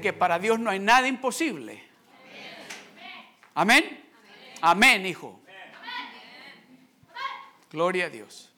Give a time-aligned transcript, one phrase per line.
[0.00, 1.82] que para Dios no hay nada imposible?
[3.54, 4.04] Amén.
[4.60, 5.40] Amén, hijo.
[7.70, 8.50] Gloria a Dios.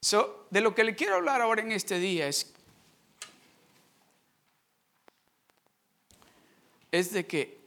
[0.00, 2.52] So, de lo que le quiero hablar ahora en este día es,
[6.90, 7.58] es de que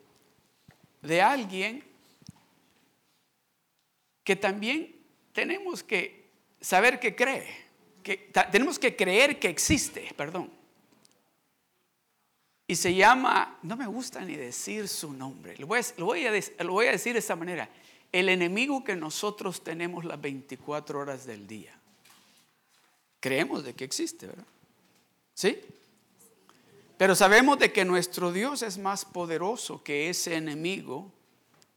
[1.02, 1.84] de alguien
[4.24, 4.96] que también
[5.32, 6.26] tenemos que
[6.60, 7.48] saber que cree,
[8.04, 10.52] que tenemos que creer que existe, perdón.
[12.68, 17.20] Y se llama, no me gusta ni decir su nombre, lo voy a, decir de
[17.20, 17.70] esta manera,
[18.12, 21.78] el enemigo que nosotros tenemos las 24 horas del día.
[23.20, 24.46] Creemos de que existe, ¿verdad?
[25.34, 25.60] ¿Sí?
[26.98, 31.12] Pero sabemos de que nuestro Dios es más poderoso que ese enemigo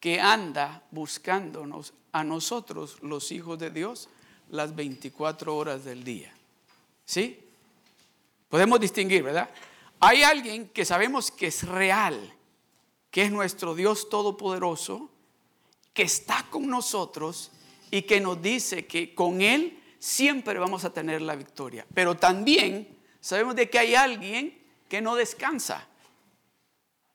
[0.01, 4.09] que anda buscándonos a nosotros, los hijos de Dios,
[4.51, 6.33] las 24 horas del día.
[7.05, 7.41] ¿Sí?
[8.49, 9.51] Podemos distinguir, ¿verdad?
[10.01, 12.35] Hay alguien que sabemos que es real,
[13.11, 15.11] que es nuestro Dios Todopoderoso,
[15.93, 17.51] que está con nosotros
[17.91, 21.85] y que nos dice que con Él siempre vamos a tener la victoria.
[21.93, 24.57] Pero también sabemos de que hay alguien
[24.89, 25.89] que no descansa,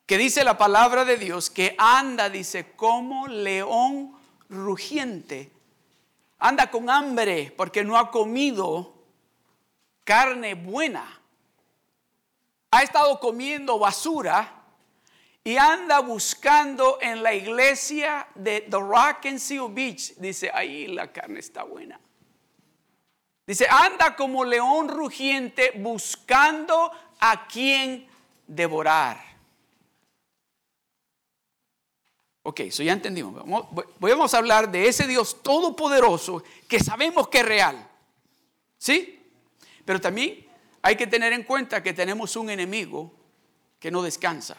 [0.06, 4.16] que dice la palabra de Dios, que anda, dice, como león
[4.50, 5.52] rugiente.
[6.40, 8.94] Anda con hambre porque no ha comido
[10.04, 11.22] carne buena.
[12.74, 14.52] Ha estado comiendo basura
[15.44, 20.16] y anda buscando en la iglesia de The Rock and Seal Beach.
[20.16, 22.00] Dice, ahí la carne está buena.
[23.46, 28.08] Dice, anda como león rugiente buscando a quien
[28.48, 29.24] devorar.
[32.42, 33.36] Ok, eso ya entendimos.
[34.00, 37.88] Vamos, a hablar de ese Dios todopoderoso que sabemos que es real.
[38.80, 39.24] ¿Sí?
[39.86, 40.52] Pero también
[40.84, 43.12] hay que tener en cuenta que tenemos un enemigo
[43.80, 44.58] que no descansa.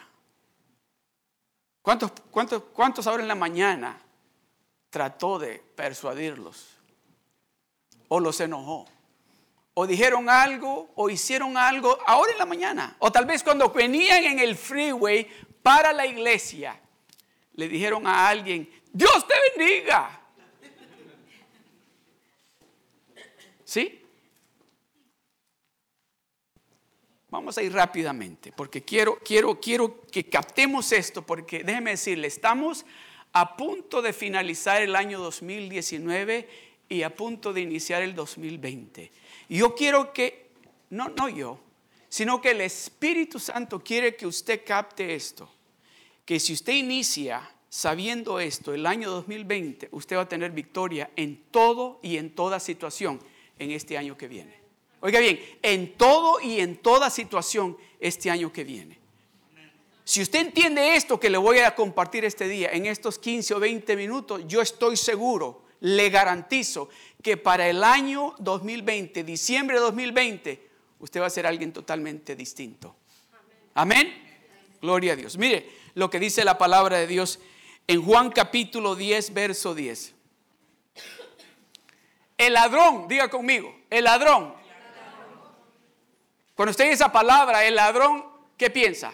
[1.83, 4.01] ¿Cuántos, cuántos, cuántos ahora en la mañana
[4.89, 6.79] trató de persuadirlos?
[8.09, 8.87] ¿O los enojó?
[9.75, 10.91] ¿O dijeron algo?
[10.95, 12.97] ¿O hicieron algo ahora en la mañana?
[13.01, 15.29] O tal vez cuando venían en el freeway
[15.63, 16.81] para la iglesia
[17.55, 20.21] le dijeron a alguien, Dios te bendiga.
[23.65, 24.04] ¿Sí?
[27.35, 32.87] Vamos a ir rápidamente porque quiero, quiero, quiero que captemos esto porque déjeme decirle, estamos
[33.33, 36.49] a punto de finalizar el año 2019
[36.89, 39.11] y a punto de iniciar el 2020.
[39.49, 40.51] Y yo quiero que,
[40.91, 41.59] no, no yo,
[42.09, 45.51] sino que el Espíritu Santo quiere que usted capte esto
[46.25, 51.43] que si usted inicia sabiendo esto, el año 2020, usted va a tener victoria en
[51.51, 53.19] todo y en toda situación
[53.59, 54.64] en este año que viene.
[55.05, 58.99] Oiga bien, en todo y en toda situación este año que viene.
[60.03, 63.61] Si usted entiende esto que le voy a compartir este día, en estos 15 o
[63.61, 66.89] 20 minutos, yo estoy seguro, le garantizo
[67.23, 70.69] que para el año 2020, diciembre de 2020,
[71.01, 72.97] usted va a ser alguien totalmente distinto.
[73.75, 74.11] Amén.
[74.81, 75.37] Gloria a Dios.
[75.37, 77.41] Mire, lo que dice la palabra de Dios
[77.87, 80.15] en Juan capítulo 10, verso 10.
[82.39, 84.64] El ladrón, diga conmigo, el ladrón.
[86.55, 88.25] Cuando usted dice esa palabra, el ladrón,
[88.57, 89.13] ¿qué piensa?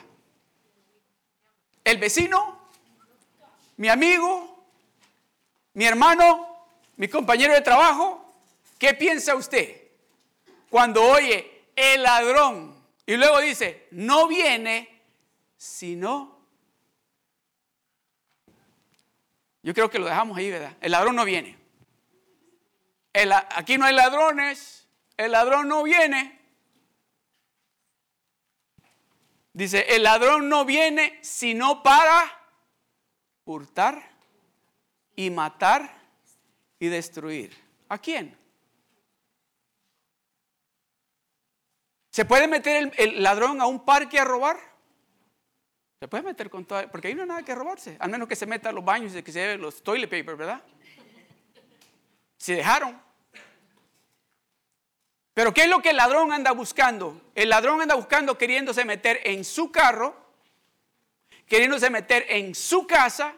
[1.85, 2.59] ¿El vecino?
[3.77, 4.65] ¿Mi amigo?
[5.75, 6.67] ¿Mi hermano?
[6.97, 8.35] ¿Mi compañero de trabajo?
[8.79, 9.89] ¿Qué piensa usted
[10.69, 12.75] cuando oye el ladrón?
[13.07, 15.01] Y luego dice, no viene
[15.57, 16.41] sino
[19.63, 20.73] Yo creo que lo dejamos ahí, ¿verdad?
[20.81, 21.59] El ladrón no viene.
[23.51, 24.89] aquí no hay ladrones.
[25.17, 26.40] El ladrón no viene.
[29.61, 32.25] Dice, el ladrón no viene sino para
[33.45, 34.11] hurtar
[35.15, 35.99] y matar
[36.79, 37.55] y destruir.
[37.91, 38.35] ¿A quién?
[42.09, 44.59] ¿Se puede meter el ladrón a un parque a robar?
[45.99, 48.37] Se puede meter con todo, porque ahí no hay nada que robarse, al menos que
[48.37, 50.63] se meta a los baños y que se lleve los toilet paper, ¿verdad?
[52.39, 52.99] Se dejaron.
[55.35, 57.21] Pero ¿qué es lo que el ladrón anda buscando?
[57.35, 60.17] El ladrón anda buscando queriéndose meter en su carro,
[61.47, 63.35] queriéndose meter en su casa,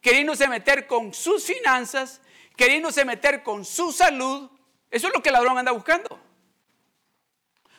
[0.00, 2.20] queriéndose meter con sus finanzas,
[2.56, 4.50] queriéndose meter con su salud.
[4.90, 6.20] Eso es lo que el ladrón anda buscando.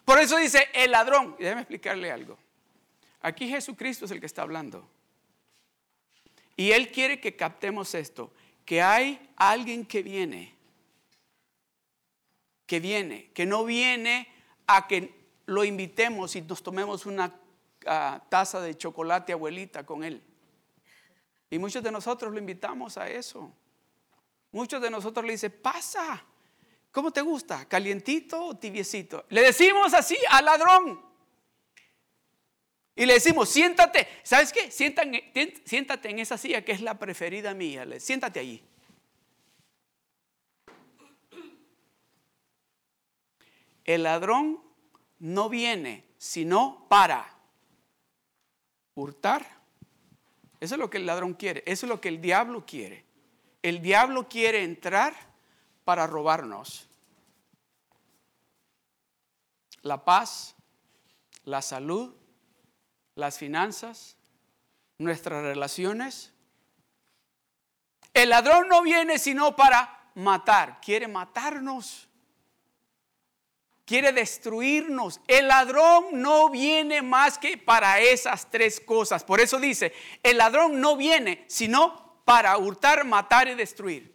[0.05, 2.37] Por eso dice el ladrón, y déjeme explicarle algo.
[3.21, 4.89] Aquí Jesucristo es el que está hablando.
[6.55, 8.33] Y Él quiere que captemos esto,
[8.65, 10.56] que hay alguien que viene,
[12.67, 14.27] que viene, que no viene
[14.67, 15.15] a que
[15.47, 17.33] lo invitemos y nos tomemos una
[17.87, 20.21] ah, taza de chocolate abuelita con él.
[21.49, 23.51] Y muchos de nosotros lo invitamos a eso.
[24.51, 26.23] Muchos de nosotros le dicen, pasa,
[26.91, 27.65] ¿cómo te gusta?
[27.65, 29.25] ¿Calientito o tibiecito?
[29.29, 31.01] Le decimos así al ladrón.
[32.95, 34.71] Y le decimos, siéntate, ¿sabes qué?
[34.71, 37.85] Siéntate, en esa silla que es la preferida mía.
[37.99, 38.63] Siéntate allí.
[43.87, 44.61] El ladrón
[45.17, 47.27] no viene sino para
[48.93, 49.57] hurtar.
[50.59, 53.05] Eso es lo que el ladrón quiere, eso es lo que el diablo quiere.
[53.63, 55.15] El diablo quiere entrar
[55.83, 56.87] para robarnos
[59.87, 60.55] la paz,
[61.45, 62.13] la salud,
[63.15, 64.17] las finanzas,
[64.97, 66.33] nuestras relaciones.
[68.13, 72.06] El ladrón no viene sino para matar, quiere matarnos,
[73.87, 75.21] quiere destruirnos.
[75.27, 79.23] El ladrón no viene más que para esas tres cosas.
[79.23, 84.13] Por eso dice, el ladrón no viene sino para hurtar, matar y destruir.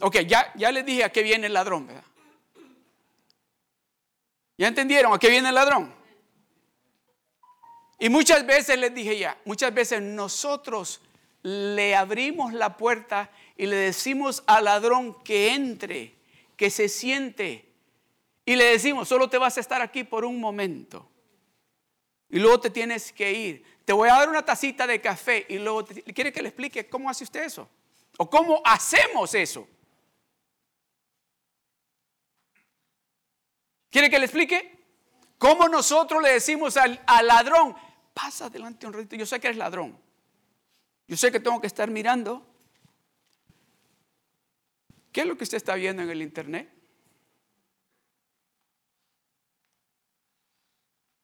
[0.00, 2.04] Ok, ya, ya les dije a qué viene el ladrón, ¿verdad?
[4.58, 5.94] ¿Ya entendieron a qué viene el ladrón?
[7.98, 11.00] Y muchas veces les dije ya, muchas veces nosotros
[11.42, 16.19] le abrimos la puerta y le decimos al ladrón que entre,
[16.60, 17.72] que se siente.
[18.44, 21.10] Y le decimos, solo te vas a estar aquí por un momento.
[22.28, 23.64] Y luego te tienes que ir.
[23.86, 27.08] Te voy a dar una tacita de café y luego quiere que le explique cómo
[27.08, 27.66] hace usted eso.
[28.18, 29.66] O cómo hacemos eso.
[33.88, 34.84] ¿Quiere que le explique?
[35.38, 37.74] ¿Cómo nosotros le decimos al, al ladrón,
[38.12, 39.16] pasa adelante un ratito.
[39.16, 39.98] Yo sé que eres ladrón.
[41.08, 42.46] Yo sé que tengo que estar mirando.
[45.12, 46.72] ¿Qué es lo que usted está viendo en el internet?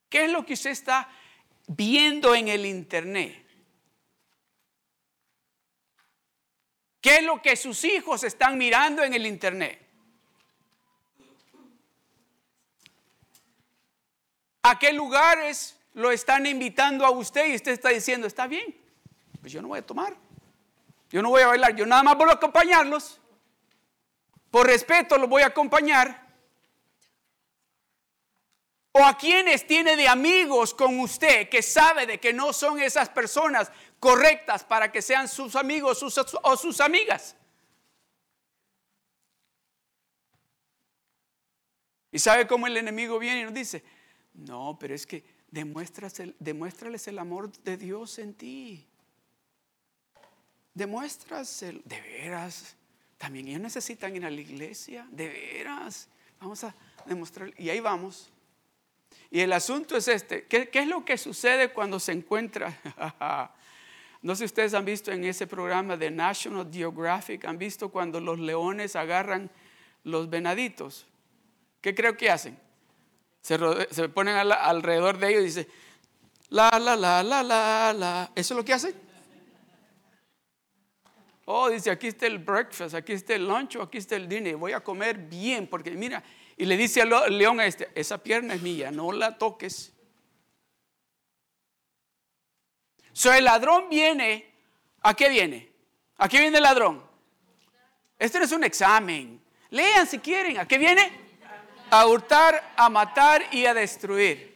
[0.08, 1.08] ¿Qué es lo que usted está
[1.66, 3.44] viendo en el internet?
[7.00, 9.80] ¿Qué es lo que sus hijos están mirando en el internet?
[14.62, 18.76] ¿A qué lugares lo están invitando a usted y usted está diciendo, está bien,
[19.40, 20.16] pues yo no voy a tomar,
[21.08, 23.20] yo no voy a bailar, yo nada más voy a acompañarlos,
[24.56, 26.26] por respeto los voy a acompañar.
[28.92, 33.10] O a quienes tiene de amigos con usted que sabe de que no son esas
[33.10, 33.70] personas
[34.00, 37.36] correctas para que sean sus amigos o sus amigas.
[42.10, 43.84] Y sabe cómo el enemigo viene y nos dice,
[44.32, 48.88] no, pero es que demuéstrales el amor de Dios en ti.
[50.72, 52.74] Demuestras el, de veras.
[53.18, 56.08] También ellos necesitan ir a la iglesia, de veras.
[56.40, 56.74] Vamos a
[57.06, 57.52] demostrar.
[57.58, 58.30] Y ahí vamos.
[59.30, 60.44] Y el asunto es este.
[60.44, 62.78] ¿Qué, es lo que sucede cuando se encuentra?
[64.22, 68.20] no sé si ustedes han visto en ese programa de National Geographic, han visto cuando
[68.20, 69.50] los leones agarran
[70.04, 71.06] los venaditos.
[71.80, 72.58] ¿Qué creo que hacen?
[73.40, 75.68] se, ponen alrededor de ellos y dicen,
[76.48, 78.32] la, la, la, la, la, la.
[78.34, 79.05] ¿Eso es lo que hacen?
[81.46, 84.56] Oh, dice, aquí está el breakfast, aquí está el lunch, aquí está el dinner.
[84.56, 86.22] Voy a comer bien, porque mira,
[86.56, 89.92] y le dice al león a este, esa pierna es mía, no la toques.
[93.12, 94.52] So el ladrón viene,
[95.00, 95.72] ¿a qué viene?
[96.18, 97.02] ¿A qué viene el ladrón?
[98.18, 99.40] Este no es un examen.
[99.70, 101.26] Lean si quieren, ¿a qué viene?
[101.90, 104.54] a hurtar, a matar y a destruir.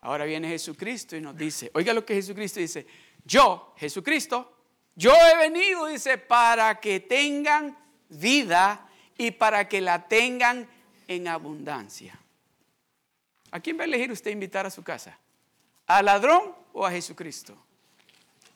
[0.00, 2.86] Ahora viene Jesucristo y nos dice, oiga lo que Jesucristo dice,
[3.24, 4.61] yo, Jesucristo,
[4.94, 7.76] yo he venido, dice, para que tengan
[8.08, 10.68] vida y para que la tengan
[11.08, 12.18] en abundancia.
[13.50, 15.18] ¿A quién va a elegir usted invitar a su casa?
[15.86, 17.56] ¿Al ladrón o a Jesucristo?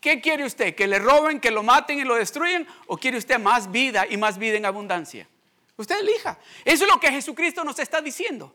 [0.00, 0.74] ¿Qué quiere usted?
[0.74, 2.66] ¿Que le roben, que lo maten y lo destruyan?
[2.86, 5.28] ¿O quiere usted más vida y más vida en abundancia?
[5.76, 6.38] Usted elija.
[6.64, 8.54] Eso es lo que Jesucristo nos está diciendo.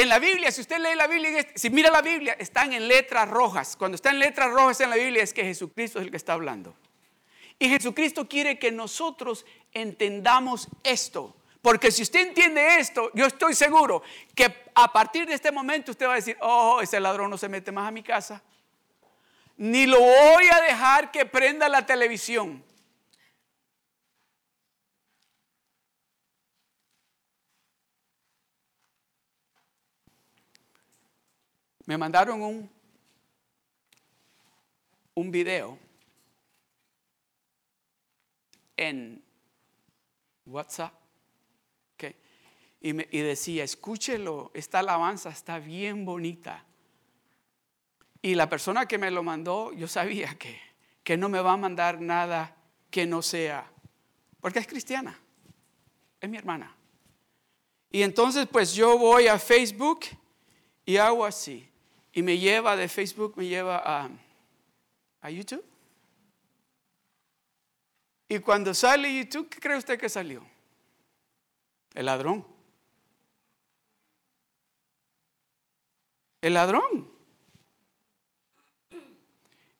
[0.00, 3.28] En la Biblia, si usted lee la Biblia, si mira la Biblia, están en letras
[3.28, 3.76] rojas.
[3.76, 6.32] Cuando está en letras rojas en la Biblia es que Jesucristo es el que está
[6.32, 6.74] hablando.
[7.58, 11.36] Y Jesucristo quiere que nosotros entendamos esto.
[11.60, 14.02] Porque si usted entiende esto, yo estoy seguro
[14.34, 17.50] que a partir de este momento usted va a decir, oh, ese ladrón no se
[17.50, 18.42] mete más a mi casa.
[19.58, 22.64] Ni lo voy a dejar que prenda la televisión.
[31.90, 32.70] Me mandaron un,
[35.12, 35.76] un video
[38.76, 39.20] en
[40.46, 40.94] WhatsApp.
[42.80, 46.64] Y, me, y decía, escúchelo, esta alabanza está bien bonita.
[48.22, 50.60] Y la persona que me lo mandó, yo sabía que,
[51.02, 52.56] que no me va a mandar nada
[52.88, 53.68] que no sea,
[54.40, 55.18] porque es cristiana,
[56.20, 56.72] es mi hermana.
[57.90, 60.02] Y entonces pues yo voy a Facebook
[60.86, 61.69] y hago así.
[62.12, 64.10] Y me lleva de Facebook, me lleva a,
[65.20, 65.64] a YouTube.
[68.28, 70.44] Y cuando sale YouTube, ¿qué cree usted que salió?
[71.94, 72.46] El ladrón.
[76.40, 77.10] El ladrón.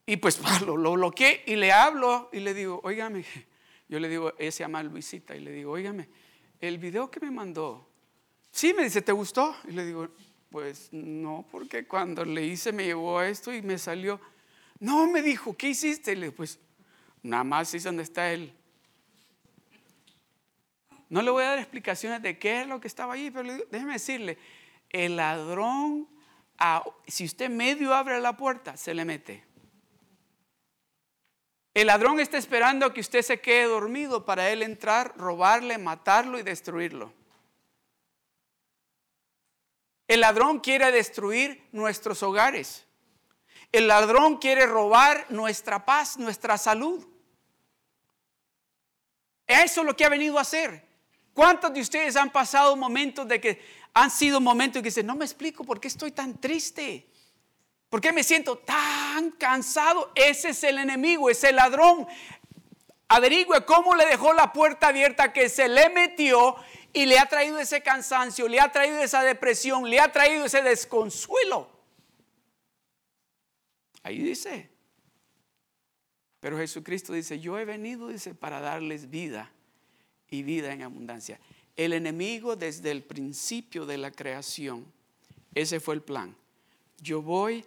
[0.06, 3.24] Y pues lo, lo bloqueé y le hablo y le digo, óigame,
[3.88, 6.08] yo le digo, ella se llama Luisita, y le digo, óigame,
[6.60, 7.88] el video que me mandó,
[8.50, 9.54] sí, me dice, ¿te gustó?
[9.68, 10.08] Y le digo,
[10.50, 14.20] pues no, porque cuando le hice me llevó a esto y me salió,
[14.80, 16.14] no, me dijo, ¿qué hiciste?
[16.14, 16.58] Le digo, pues
[17.22, 18.52] nada más es donde está él.
[21.08, 23.94] No le voy a dar explicaciones de qué es lo que estaba ahí, pero déjeme
[23.94, 24.38] decirle,
[24.88, 26.08] el ladrón,
[27.06, 29.44] si usted medio abre la puerta, se le mete.
[31.74, 36.38] El ladrón está esperando a que usted se quede dormido para él entrar, robarle, matarlo
[36.38, 37.12] y destruirlo.
[40.10, 42.84] El ladrón quiere destruir nuestros hogares.
[43.70, 47.06] El ladrón quiere robar nuestra paz, nuestra salud.
[49.46, 50.84] Eso es lo que ha venido a hacer.
[51.32, 53.62] ¿Cuántos de ustedes han pasado momentos de que
[53.94, 57.08] han sido momentos que dicen, no me explico por qué estoy tan triste?
[57.88, 60.10] ¿Por qué me siento tan cansado?
[60.16, 62.08] Ese es el enemigo, es el ladrón.
[63.06, 66.56] Averigüe cómo le dejó la puerta abierta que se le metió
[66.92, 70.62] y le ha traído ese cansancio, le ha traído esa depresión, le ha traído ese
[70.62, 71.68] desconsuelo.
[74.02, 74.70] Ahí dice.
[76.40, 79.52] Pero Jesucristo dice, yo he venido, dice, para darles vida
[80.28, 81.38] y vida en abundancia.
[81.76, 84.90] El enemigo desde el principio de la creación,
[85.54, 86.34] ese fue el plan.
[86.98, 87.66] Yo voy a,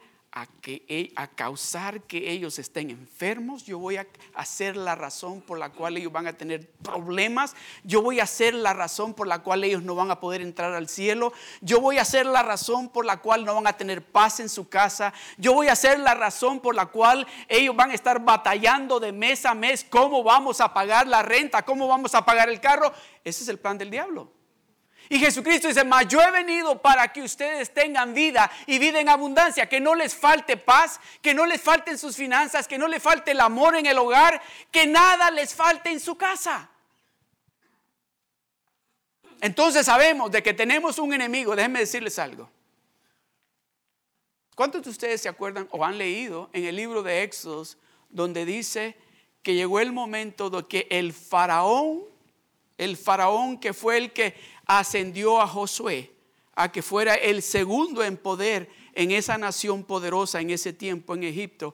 [0.62, 5.60] que, e, a causar que ellos estén enfermos, yo voy a hacer la razón por
[5.60, 9.44] la cual ellos van a tener problemas, yo voy a hacer la razón por la
[9.44, 12.90] cual ellos no van a poder entrar al cielo, yo voy a hacer la razón
[12.90, 16.00] por la cual no van a tener paz en su casa, yo voy a hacer
[16.00, 20.24] la razón por la cual ellos van a estar batallando de mes a mes cómo
[20.24, 22.92] vamos a pagar la renta, cómo vamos a pagar el carro.
[23.24, 24.43] Ese es el plan del diablo.
[25.10, 29.10] Y Jesucristo dice, mas yo he venido para que ustedes tengan vida y vida en
[29.10, 33.04] abundancia, que no les falte paz, que no les falten sus finanzas, que no les
[33.04, 34.42] falte el amor en el hogar,
[34.72, 36.70] que nada les falte en su casa.
[39.42, 42.50] Entonces sabemos de que tenemos un enemigo, déjenme decirles algo.
[44.56, 47.78] ¿Cuántos de ustedes se acuerdan o han leído en el libro de Éxodos
[48.10, 48.96] donde dice
[49.42, 52.04] que llegó el momento de que el faraón,
[52.78, 56.12] el faraón que fue el que ascendió a Josué
[56.56, 61.24] a que fuera el segundo en poder en esa nación poderosa en ese tiempo en
[61.24, 61.74] Egipto,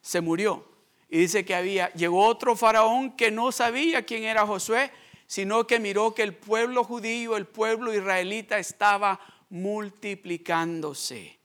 [0.00, 0.66] se murió.
[1.10, 4.90] Y dice que había, llegó otro faraón que no sabía quién era Josué,
[5.26, 11.38] sino que miró que el pueblo judío, el pueblo israelita estaba multiplicándose.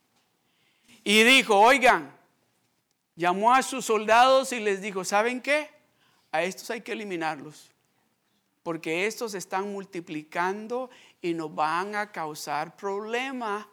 [1.04, 2.16] Y dijo, oigan,
[3.16, 5.70] llamó a sus soldados y les dijo, ¿saben qué?
[6.32, 7.69] A estos hay que eliminarlos
[8.64, 10.90] porque estos están multiplicando
[11.22, 13.66] y nos van a causar problemas.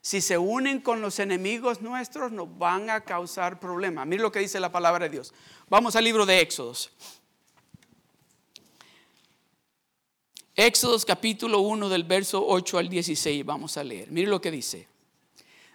[0.00, 4.06] Si se unen con los enemigos nuestros, nos van a causar problemas.
[4.06, 5.34] Mire lo que dice la palabra de Dios.
[5.68, 6.90] Vamos al libro de Éxodos.
[10.54, 13.44] Éxodos capítulo 1 del verso 8 al 16.
[13.44, 14.10] Vamos a leer.
[14.10, 14.88] Mire lo que dice.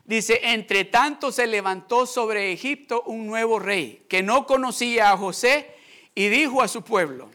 [0.06, 5.74] Dice, entre tanto se levantó sobre Egipto un nuevo rey que no conocía a José
[6.14, 7.30] y dijo a su pueblo,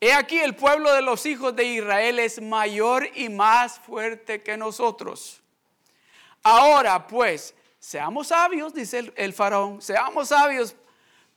[0.00, 4.56] He aquí el pueblo de los hijos de Israel es mayor y más fuerte que
[4.56, 5.42] nosotros.
[6.42, 10.76] Ahora pues, seamos sabios, dice el, faraón, seamos sabios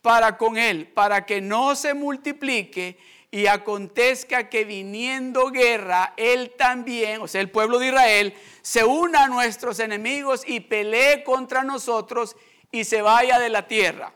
[0.02, 2.98] para con él, para que no se multiplique
[3.30, 9.24] y acontezca que viniendo guerra, él también, o sea, el pueblo de Israel, se una
[9.24, 12.36] a nuestros enemigos y pelee contra nosotros
[12.70, 14.12] y se vaya de la tierra.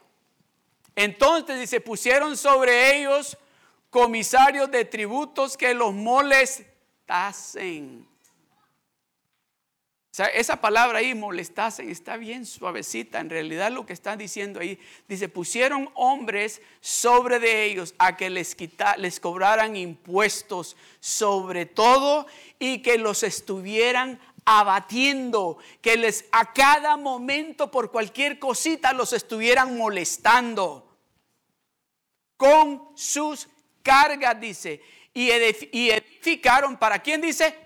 [0.96, 3.38] Entonces dice, pusieron sobre ellos
[3.94, 6.74] comisarios de tributos que los molestasen.
[10.10, 13.20] O sea, esa palabra ahí, molestasen, está bien suavecita.
[13.20, 18.30] En realidad lo que están diciendo ahí, dice, pusieron hombres sobre de ellos a que
[18.30, 18.56] les,
[18.98, 22.26] les cobraran impuestos sobre todo
[22.58, 29.78] y que los estuvieran abatiendo, que les a cada momento por cualquier cosita los estuvieran
[29.78, 30.84] molestando
[32.36, 33.48] con sus
[33.84, 37.64] cargas, dice, y edificaron, ¿para quién dice?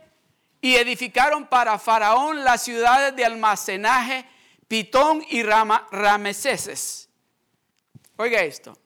[0.60, 4.25] y edificaron para Faraón las ciudades de almacenaje,
[4.66, 7.08] Pitón y Rama, Rameseses.
[8.16, 8.76] Oiga esto,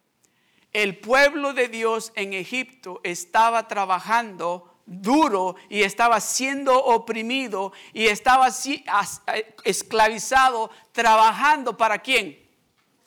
[0.72, 8.48] el pueblo de Dios en Egipto estaba trabajando duro y estaba siendo oprimido y estaba
[8.48, 12.38] eh, esclavizado trabajando para quién?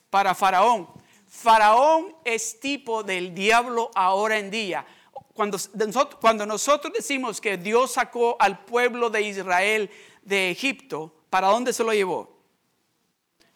[0.10, 0.90] Para Faraón.
[1.36, 4.86] Faraón es tipo del diablo ahora en día.
[5.34, 9.92] Cuando, nosotros decimos que Dios sacó al pueblo de Israel
[10.24, 12.40] de Egipto, ¿para dónde se lo llevó?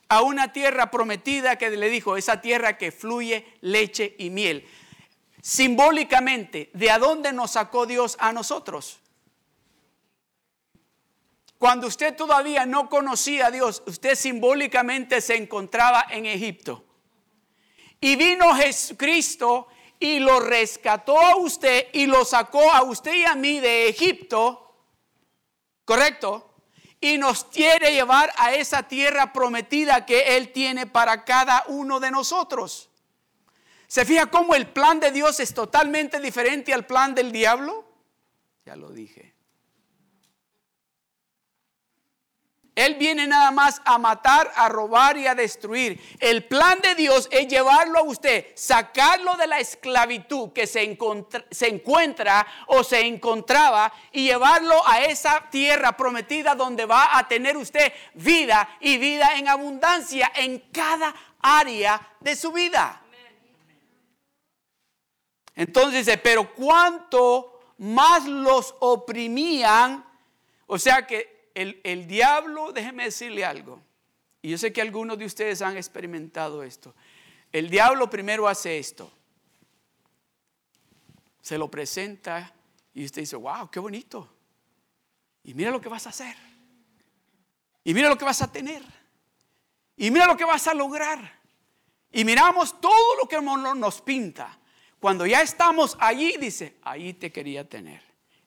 [0.09, 4.67] A una tierra prometida que le dijo, esa tierra que fluye leche y miel.
[5.41, 8.99] Simbólicamente, ¿de a dónde nos sacó Dios a nosotros?
[11.57, 16.83] Cuando usted todavía no conocía a Dios, usted simbólicamente se encontraba en Egipto.
[18.01, 19.67] Y vino Jesucristo
[19.99, 24.73] y lo rescató a usted y lo sacó a usted y a mí de Egipto,
[25.83, 26.53] ¿correcto?
[27.01, 32.11] Y nos quiere llevar a esa tierra prometida que Él tiene para cada uno de
[32.11, 32.89] nosotros.
[33.87, 37.85] ¿Se fija cómo el plan de Dios es totalmente diferente al plan del diablo?
[38.65, 39.33] Ya lo dije.
[42.79, 46.01] Él viene nada más a matar, a robar y a destruir.
[46.17, 50.97] El plan de Dios es llevarlo a usted, sacarlo de la esclavitud que se,
[51.51, 57.57] se, encuentra o se encontraba y llevarlo a esa tierra prometida donde va a tener
[57.57, 63.01] usted vida y vida en abundancia en cada área de su vida.
[65.53, 70.05] Entonces dice, pero cuánto más los oprimían,
[70.65, 73.81] o sea que el, diablo, déjeme decirle algo,
[74.41, 76.95] y yo sé que algunos de ustedes han experimentado esto.
[77.51, 79.11] El diablo primero hace esto.
[81.41, 82.53] Se lo presenta
[82.93, 84.29] y usted dice, wow, qué bonito.
[85.43, 86.35] Y mira lo que vas a hacer.
[87.83, 88.83] Y mira lo que vas a tener.
[89.97, 91.39] Y mira lo que vas a lograr.
[92.11, 94.57] Y miramos todo lo que nos pinta.
[94.99, 98.01] Cuando ya estamos allí, dice, ahí te quería tener.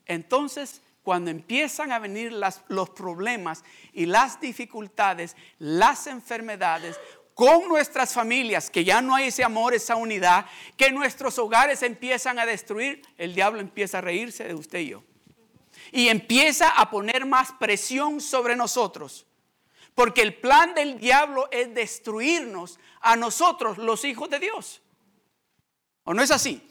[0.07, 2.33] Entonces cuando empiezan a venir
[2.69, 6.99] los problemas y las dificultades, las enfermedades,
[7.35, 12.39] con nuestras familias, que ya no hay ese amor, esa unidad, que nuestros hogares empiezan
[12.39, 15.03] a destruir, el diablo empieza a reírse de usted y yo.
[15.91, 19.27] Y empieza a poner más presión sobre nosotros.
[19.95, 24.83] Porque el plan del diablo es destruirnos a nosotros, los hijos de Dios.
[26.05, 26.67] ¿O no es así?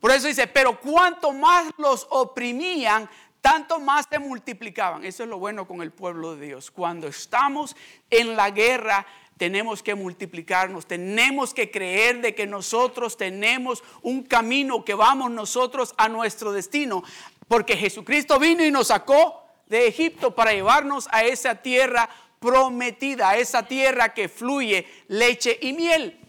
[0.00, 3.08] Por eso dice, pero cuanto más los oprimían,
[3.40, 5.04] tanto más se multiplicaban.
[5.04, 6.70] Eso es lo bueno con el pueblo de Dios.
[6.70, 7.76] Cuando estamos
[8.10, 14.84] en la guerra, tenemos que multiplicarnos, tenemos que creer de que nosotros tenemos un camino
[14.84, 17.02] que vamos nosotros a nuestro destino,
[17.48, 23.38] porque Jesucristo vino y nos sacó de Egipto para llevarnos a esa tierra prometida, a
[23.38, 26.20] esa tierra que fluye leche y miel.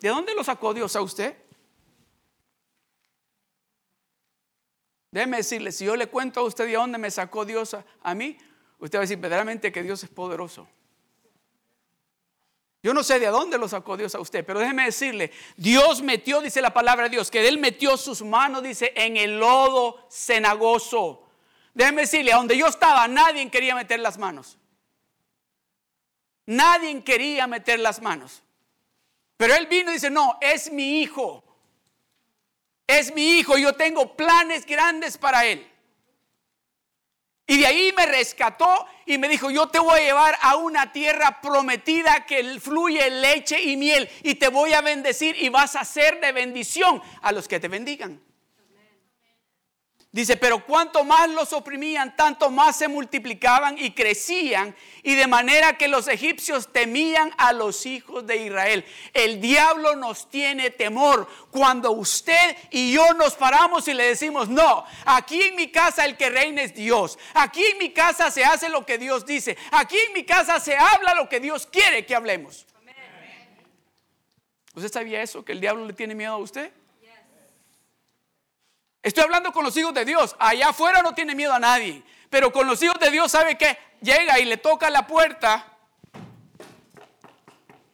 [0.00, 1.41] ¿De dónde lo sacó Dios a usted?
[5.12, 8.38] Déjeme decirle, si yo le cuento a usted de dónde me sacó Dios a, mí,
[8.78, 10.66] usted va a decir verdaderamente que Dios es poderoso.
[12.82, 16.40] Yo no sé de dónde lo sacó Dios a usted, pero déjeme decirle, Dios metió,
[16.40, 21.28] dice la palabra de Dios, que Él metió sus manos, dice, en el lodo cenagoso.
[21.74, 24.56] Déjeme decirle, a donde yo estaba, nadie quería meter las manos.
[26.46, 28.42] Nadie quería meter las manos.
[29.36, 31.51] Pero Él vino y dice, no, es mi hijo
[32.98, 35.68] es mi hijo, yo tengo planes grandes para él.
[37.46, 40.92] Y de ahí me rescató y me dijo, yo te voy a llevar a una
[40.92, 45.84] tierra prometida que fluye leche y miel y te voy a bendecir y vas a
[45.84, 48.20] ser de bendición a los que te bendigan.
[50.14, 55.78] Dice, pero cuanto más los oprimían, tanto más se multiplicaban y crecían, y de manera
[55.78, 58.84] que los egipcios temían a los hijos de Israel.
[59.14, 64.84] El diablo nos tiene temor cuando usted y yo nos paramos y le decimos, no,
[65.06, 68.68] aquí en mi casa el que reina es Dios, aquí en mi casa se hace
[68.68, 72.14] lo que Dios dice, aquí en mi casa se habla lo que Dios quiere que
[72.14, 72.66] hablemos.
[74.74, 75.42] ¿Usted sabía eso?
[75.42, 76.70] ¿Que el diablo le tiene miedo a usted?
[79.02, 80.36] Estoy hablando con los hijos de Dios.
[80.38, 82.02] Allá afuera no tiene miedo a nadie.
[82.30, 85.76] Pero con los hijos de Dios sabe que llega y le toca la puerta.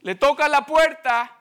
[0.03, 1.35] Le toca la puerta.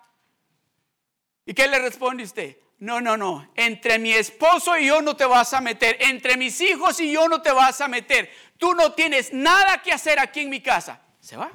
[1.45, 2.58] ¿Y qué le responde usted?
[2.80, 3.51] No, no, no.
[3.56, 5.97] Entre mi esposo y yo no te vas a meter.
[5.99, 8.32] Entre mis hijos y yo no te vas a meter.
[8.58, 11.01] Tú no tienes nada que hacer aquí en mi casa.
[11.19, 11.51] Se va.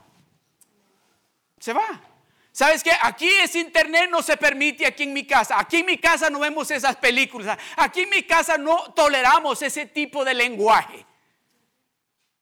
[1.59, 2.12] Se va.
[2.53, 2.91] ¿Sabes qué?
[3.01, 5.59] Aquí ese internet no se permite aquí en mi casa.
[5.59, 7.59] Aquí en mi casa no vemos esas películas.
[7.77, 11.07] Aquí en mi casa no toleramos ese tipo de lenguaje.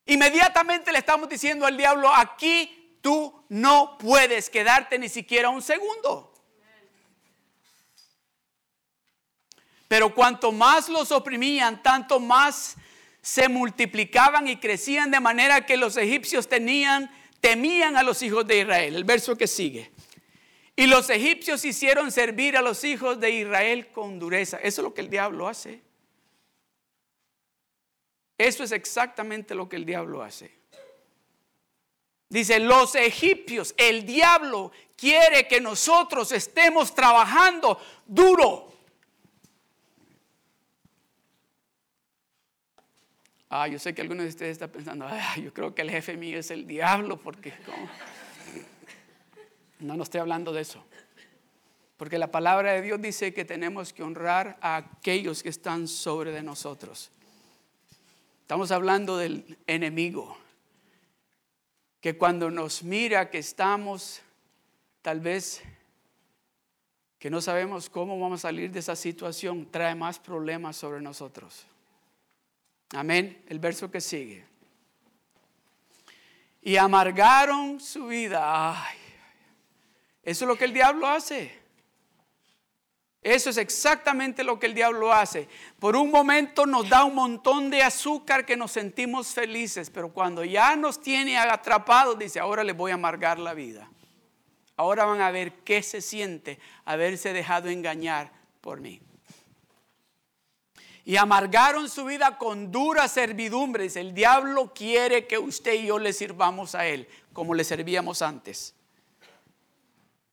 [0.06, 6.34] Inmediatamente le estamos diciendo al diablo, aquí tú no puedes quedarte ni siquiera un segundo.
[9.86, 12.76] Pero cuanto más los oprimían, tanto más
[13.22, 18.60] se multiplicaban y crecían de manera que los egipcios tenían, temían a los hijos de
[18.60, 18.96] Israel.
[18.96, 19.92] El verso que sigue.
[20.80, 24.56] Y los egipcios hicieron servir a los hijos de Israel con dureza.
[24.56, 25.82] Eso es lo que el diablo hace.
[28.38, 30.50] Eso es exactamente lo que el diablo hace.
[32.30, 38.72] Dice, los egipcios, el diablo quiere que nosotros estemos trabajando duro.
[43.50, 45.06] Ah, yo sé que algunos de ustedes están pensando,
[45.42, 47.52] yo creo que el jefe mío es el diablo, porque
[49.80, 50.84] no, no estoy hablando de eso.
[51.96, 56.32] Porque la palabra de Dios dice que tenemos que honrar a aquellos que están sobre
[56.32, 57.10] de nosotros.
[58.40, 60.36] Estamos hablando del enemigo,
[62.00, 64.22] que cuando nos mira que estamos
[65.02, 65.62] tal vez
[67.18, 71.66] que no sabemos cómo vamos a salir de esa situación, trae más problemas sobre nosotros.
[72.94, 73.44] Amén.
[73.46, 74.42] El verso que sigue.
[76.62, 78.40] Y amargaron su vida.
[78.72, 78.96] Ay,
[80.22, 81.58] eso es lo que el diablo hace.
[83.22, 85.46] Eso es exactamente lo que el diablo hace.
[85.78, 90.42] Por un momento nos da un montón de azúcar que nos sentimos felices, pero cuando
[90.42, 93.90] ya nos tiene atrapados, dice, ahora les voy a amargar la vida.
[94.76, 99.02] Ahora van a ver qué se siente haberse dejado engañar por mí
[101.04, 103.86] y amargaron su vida con dura servidumbre.
[103.94, 108.76] el diablo quiere que usted y yo le sirvamos a él como le servíamos antes.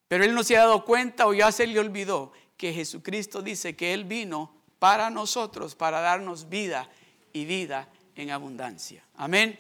[0.08, 3.76] Pero él no se ha dado cuenta o ya se le olvidó que Jesucristo dice
[3.76, 6.90] que él vino para nosotros, para darnos vida
[7.34, 9.04] y vida en abundancia.
[9.16, 9.60] Amén.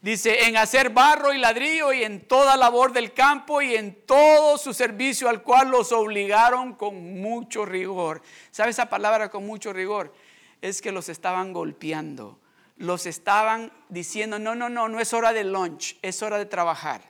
[0.00, 4.56] Dice, en hacer barro y ladrillo y en toda labor del campo y en todo
[4.56, 8.22] su servicio al cual los obligaron con mucho rigor.
[8.50, 10.14] ¿Sabe esa palabra con mucho rigor?
[10.60, 12.38] es que los estaban golpeando.
[12.76, 17.02] Los estaban diciendo, no, no, no, no es hora de lunch, es hora de trabajar.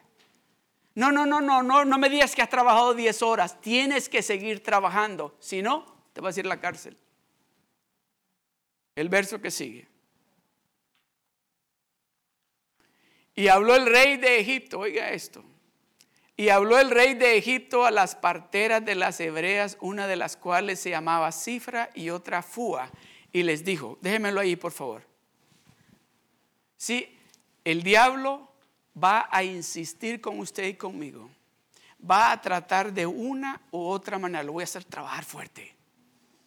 [0.94, 4.22] No, no, no, no, no, no me digas que has trabajado 10 horas, tienes que
[4.22, 5.36] seguir trabajando.
[5.38, 6.96] Si no, te vas a ir a la cárcel.
[8.96, 9.88] El verso que sigue.
[13.34, 15.44] Y habló el rey de Egipto, oiga esto.
[16.36, 20.36] Y habló el rey de Egipto a las parteras de las hebreas, una de las
[20.36, 22.90] cuales se llamaba Cifra y otra Fua
[23.32, 25.02] y les dijo, déjenmelo ahí por favor.
[26.76, 27.18] Si
[27.64, 28.49] el diablo
[28.96, 31.30] va a insistir con usted y conmigo,
[32.08, 35.74] va a tratar de una u otra manera, lo voy a hacer trabajar fuerte.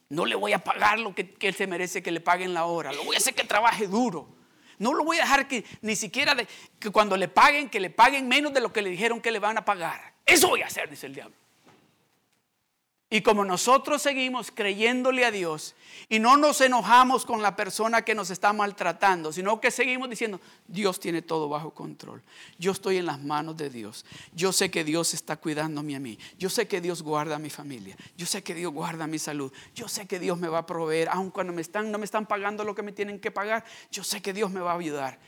[0.09, 2.91] No le voy a pagar lo que, él se merece que le paguen la hora,
[2.93, 4.27] lo voy a hacer que trabaje duro.
[4.79, 6.35] No lo voy a dejar que ni siquiera
[6.79, 9.39] que cuando le paguen, que le paguen menos de lo que le dijeron que le
[9.39, 10.13] van a pagar.
[10.25, 11.35] Eso voy a hacer, dice el diablo.
[13.13, 15.75] Y como nosotros seguimos creyéndole a Dios
[16.09, 20.41] y no nos enojamos con la persona que nos está maltratando, sino que seguimos diciendo,
[20.67, 22.23] Dios tiene todo bajo control.
[22.57, 24.03] Yo estoy en las manos de Dios.
[24.33, 26.17] Yo sé que Dios está cuidándome a mí.
[26.39, 27.95] Yo sé que Dios guarda a mi familia.
[28.17, 29.53] Yo sé que Dios guarda mi salud.
[29.75, 32.73] Yo sé que Dios me va a proveer, aun cuando no me están pagando lo
[32.73, 33.63] que me tienen que pagar.
[33.91, 35.19] Yo sé que Dios me va a ayudar.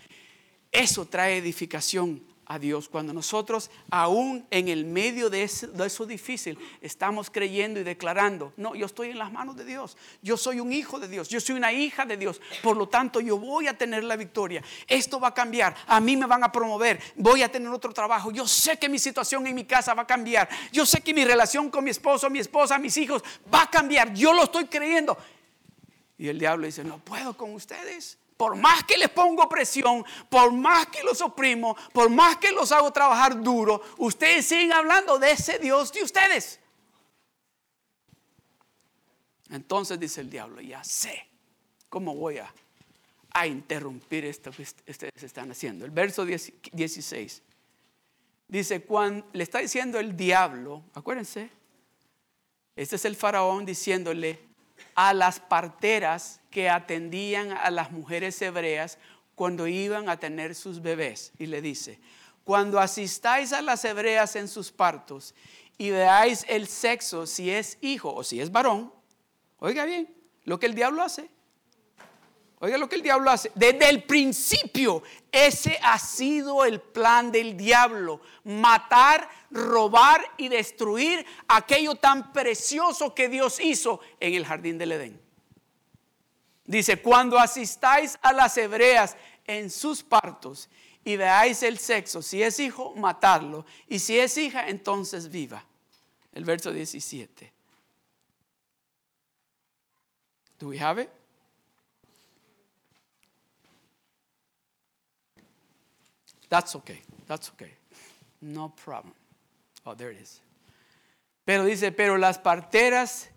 [0.71, 2.89] Eso trae edificación a Dios.
[2.89, 8.53] Cuando nosotros, aún en el medio de eso, de eso, difícil, estamos creyendo y declarando,
[8.57, 11.39] no, yo estoy en las manos de Dios, yo soy un hijo de Dios, yo
[11.39, 15.19] soy una hija de Dios, por lo tanto yo voy a tener la victoria, esto
[15.19, 18.47] va a cambiar, a mí me van a promover, voy a tener otro trabajo, yo
[18.47, 21.69] sé que mi situación en mi casa va a cambiar, yo sé que mi relación
[21.69, 25.17] con mi esposo, mi esposa, mis hijos va a cambiar, yo lo estoy creyendo.
[26.17, 28.17] Y el diablo dice, no puedo con ustedes.
[28.37, 32.71] Por más que les pongo presión, por más que los oprimo, por más que los
[32.71, 36.59] hago trabajar duro, ustedes siguen hablando de ese Dios de ustedes.
[39.49, 41.27] Entonces dice el diablo, ya sé
[41.89, 42.53] cómo voy a,
[43.47, 45.83] interrumpir esto que ustedes están haciendo.
[45.83, 47.43] El verso 16
[48.47, 51.49] dice, cuando le está diciendo el diablo, acuérdense,
[52.77, 54.39] este es el faraón diciéndole
[54.95, 58.97] a las parteras que atendían a las mujeres hebreas
[59.35, 61.33] cuando iban a tener sus bebés.
[61.37, 61.99] Y le dice,
[62.43, 65.35] cuando asistáis a las hebreas en sus partos
[65.77, 68.93] y veáis el sexo, si es hijo o si es varón,
[69.59, 71.29] oiga bien, lo que el diablo hace.
[72.65, 73.51] Oiga lo que el diablo hace.
[73.53, 78.21] Desde el principio, ese ha sido el plan del diablo.
[78.43, 85.21] Matar, robar y destruir aquello tan precioso que Dios hizo en el jardín del Edén.
[86.65, 90.67] Dice, cuando asistáis a las hebreas en sus partos
[91.03, 93.63] y veáis el sexo, si es hijo, matadlo.
[93.87, 95.63] Y si es hija, entonces viva.
[96.33, 97.53] El verso 17.
[100.57, 101.09] Do we have it?
[106.49, 107.01] That's okay.
[107.27, 107.73] That's okay.
[108.41, 109.13] No problem.
[109.85, 110.41] Oh, there it is.
[111.45, 113.29] Pero dice, pero las parteras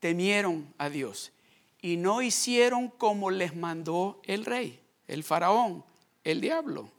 [0.00, 1.32] temieron a Dios
[1.80, 5.84] y no hicieron como les mandó el rey, el faraón,
[6.24, 6.90] el diablo,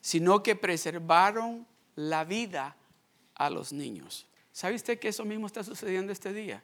[0.00, 2.76] sino que preservaron la vida
[3.34, 4.26] a los niños.
[4.52, 6.62] ¿Sabe usted que eso mismo está sucediendo este día?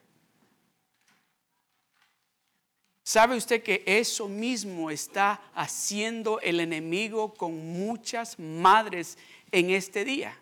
[3.04, 9.18] ¿Sabe usted que eso mismo está haciendo el enemigo con muchas madres
[9.50, 10.32] en este día?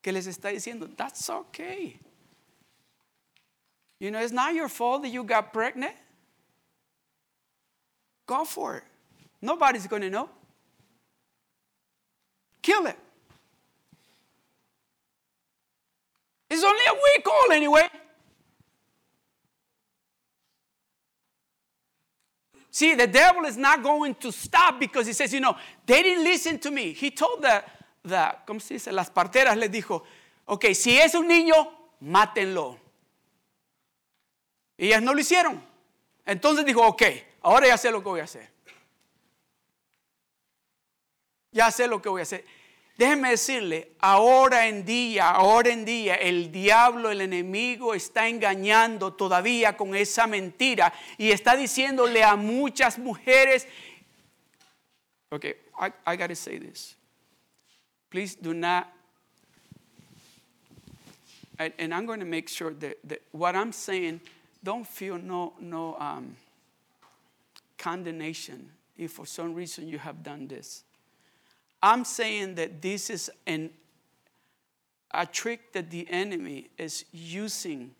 [0.00, 2.00] Que les está diciendo, that's okay.
[3.98, 5.94] You know, it's not your fault that you got pregnant.
[8.26, 8.84] Go for it.
[9.42, 10.30] Nobody's going to know.
[12.62, 12.96] Kill it.
[16.48, 17.88] It's only a week old anyway.
[22.70, 26.24] See, the devil is not going to stop because he says, you know, they didn't
[26.24, 26.92] listen to me.
[26.92, 27.64] He told the,
[28.04, 28.92] the ¿cómo se dice?
[28.92, 30.02] Las parteras les dijo,
[30.46, 31.54] ok, si es un niño,
[32.00, 32.78] mátenlo.
[34.78, 35.60] Y ellas no lo hicieron.
[36.24, 37.02] Entonces dijo, ok,
[37.42, 38.48] ahora ya sé lo que voy a hacer.
[41.50, 42.44] Ya sé lo que voy a hacer.
[43.00, 49.74] Déjenme decirle, ahora en día, ahora en día, el diablo, el enemigo está engañando todavía
[49.74, 53.66] con esa mentira y está diciéndole a muchas mujeres,
[55.30, 55.46] ok,
[56.06, 56.94] I, gotta say this.
[58.10, 58.92] Please do not,
[61.58, 64.20] and, and I'm going to make sure that, that, what I'm saying,
[64.62, 66.36] don't feel no, no um,
[67.78, 70.84] condemnation if for some reason you have done this.
[71.82, 73.70] I'm saying that this is an,
[75.10, 77.92] a trick that the enemy is using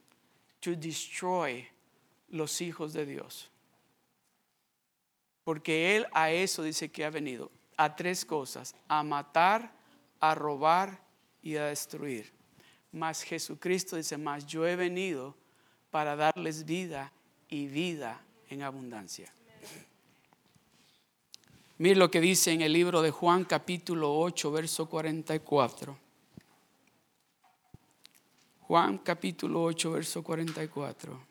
[0.60, 1.66] to destroy
[2.30, 3.48] los hijos de Dios.
[5.44, 9.70] Porque Él a eso dice que ha venido, a tres cosas, a matar,
[10.20, 10.98] a robar
[11.42, 12.30] y a destruir.
[12.92, 15.34] Mas Jesucristo dice, mas yo he venido
[15.90, 17.10] para darles vida
[17.48, 19.32] y vida en abundancia.
[21.80, 25.96] Mire lo que dice en el libro de Juan capítulo 8, verso 44.
[28.60, 31.26] Juan capítulo 8, verso 44.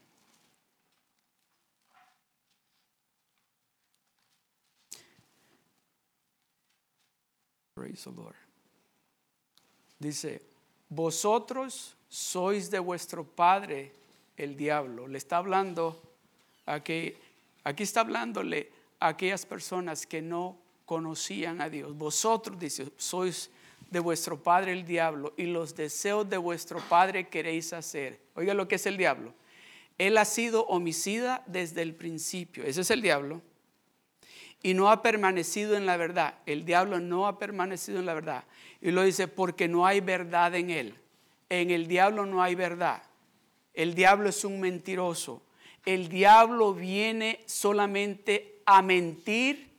[7.76, 8.36] Praise the Lord.
[10.00, 10.42] Dice,
[10.90, 13.94] vosotros sois de vuestro padre
[14.36, 15.08] el diablo.
[15.08, 16.02] Le está hablando,
[16.66, 17.14] aquí,
[17.64, 21.96] aquí está hablándole aquellas personas que no conocían a Dios.
[21.96, 23.50] Vosotros, dice, sois
[23.90, 28.20] de vuestro padre el diablo y los deseos de vuestro padre queréis hacer.
[28.36, 29.34] Oiga lo que es el diablo.
[29.98, 32.64] Él ha sido homicida desde el principio.
[32.64, 33.42] Ese es el diablo.
[34.62, 36.36] Y no ha permanecido en la verdad.
[36.46, 38.44] El diablo no ha permanecido en la verdad.
[38.82, 40.96] Y lo dice porque no hay verdad en él.
[41.50, 43.04] En el diablo no hay verdad.
[43.74, 45.42] El diablo es un mentiroso.
[45.86, 49.70] El diablo viene solamente a mentir.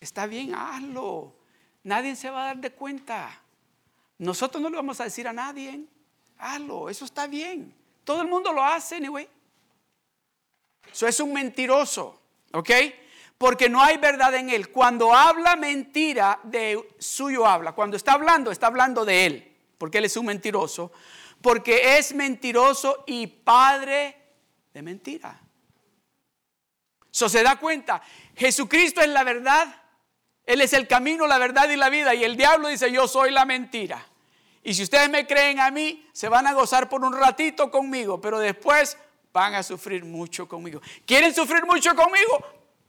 [0.00, 1.34] Está bien, hazlo.
[1.82, 3.40] Nadie se va a dar de cuenta.
[4.18, 5.84] Nosotros no le vamos a decir a nadie.
[6.38, 7.74] Hazlo, eso está bien.
[8.04, 9.28] Todo el mundo lo hace, anyway.
[10.90, 12.20] Eso es un mentiroso,
[12.52, 12.70] ¿ok?
[13.38, 14.70] Porque no hay verdad en él.
[14.70, 17.72] Cuando habla mentira, de suyo habla.
[17.72, 20.92] Cuando está hablando, está hablando de él, porque él es un mentiroso
[21.40, 24.16] porque es mentiroso y padre
[24.72, 25.40] de mentira.
[27.10, 28.00] So, se da cuenta,
[28.36, 29.82] Jesucristo es la verdad,
[30.46, 33.30] Él es el camino, la verdad y la vida, y el diablo dice, yo soy
[33.30, 34.06] la mentira.
[34.62, 38.20] Y si ustedes me creen a mí, se van a gozar por un ratito conmigo,
[38.20, 38.96] pero después
[39.32, 40.80] van a sufrir mucho conmigo.
[41.06, 42.44] ¿Quieren sufrir mucho conmigo?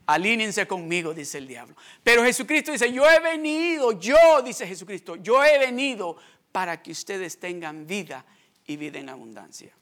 [0.05, 1.75] Alínense conmigo, dice el diablo.
[2.03, 6.17] Pero Jesucristo dice, yo he venido, yo, dice Jesucristo, yo he venido
[6.51, 8.25] para que ustedes tengan vida
[8.65, 9.73] y vida en abundancia.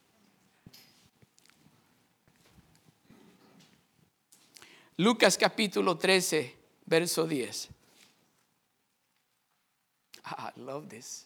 [4.99, 7.69] Lucas capítulo 13, verso 10.
[10.25, 11.25] Ah, I love this.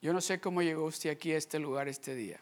[0.00, 2.40] Yo no sé cómo llegó usted aquí a este lugar este día.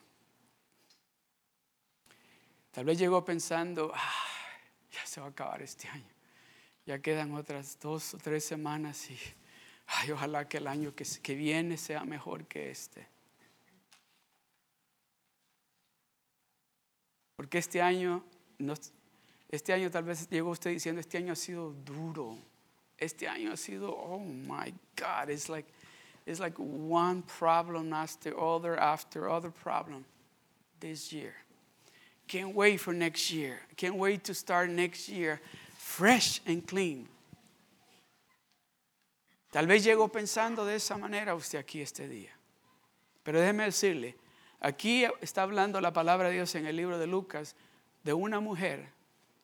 [2.70, 4.35] Tal vez llegó pensando, ah,
[5.16, 6.12] se va a acabar este año.
[6.84, 9.18] Ya quedan otras dos o tres semanas y
[9.86, 13.08] ay, ojalá que el año que, que viene sea mejor que este.
[17.34, 18.22] Porque este año,
[19.48, 22.36] este año tal vez llegó usted diciendo, este año ha sido duro.
[22.98, 25.72] Este año ha sido, oh my God, it's like,
[26.26, 30.04] it's like one problem after other after other problem
[30.78, 31.45] this year.
[32.28, 33.60] Can't wait for next year.
[33.76, 35.40] Can't wait to start next year
[35.76, 37.08] fresh and clean.
[39.50, 42.30] Tal vez llegó pensando de esa manera usted aquí este día.
[43.22, 44.16] Pero déjeme decirle,
[44.60, 47.56] aquí está hablando la palabra de Dios en el libro de Lucas
[48.04, 48.90] de una mujer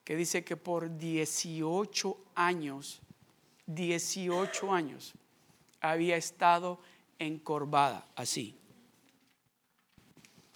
[0.04, 3.00] que dice que por 18 años,
[3.66, 5.14] 18 años,
[5.80, 6.80] había estado
[7.18, 8.58] encorvada así.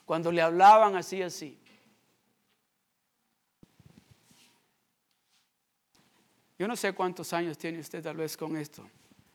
[0.04, 1.58] Cuando le hablaban así, así.
[6.58, 8.88] Yo no sé cuántos años tiene usted tal vez con esto.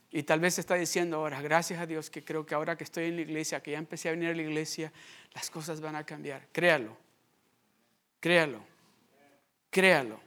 [0.09, 3.05] Y tal vez está diciendo ahora, gracias a Dios que creo que ahora que estoy
[3.05, 4.91] en la iglesia, que ya empecé a venir a la iglesia,
[5.33, 6.47] las cosas van a cambiar.
[6.51, 6.97] Créalo,
[8.19, 8.63] créalo,
[9.69, 10.19] créalo.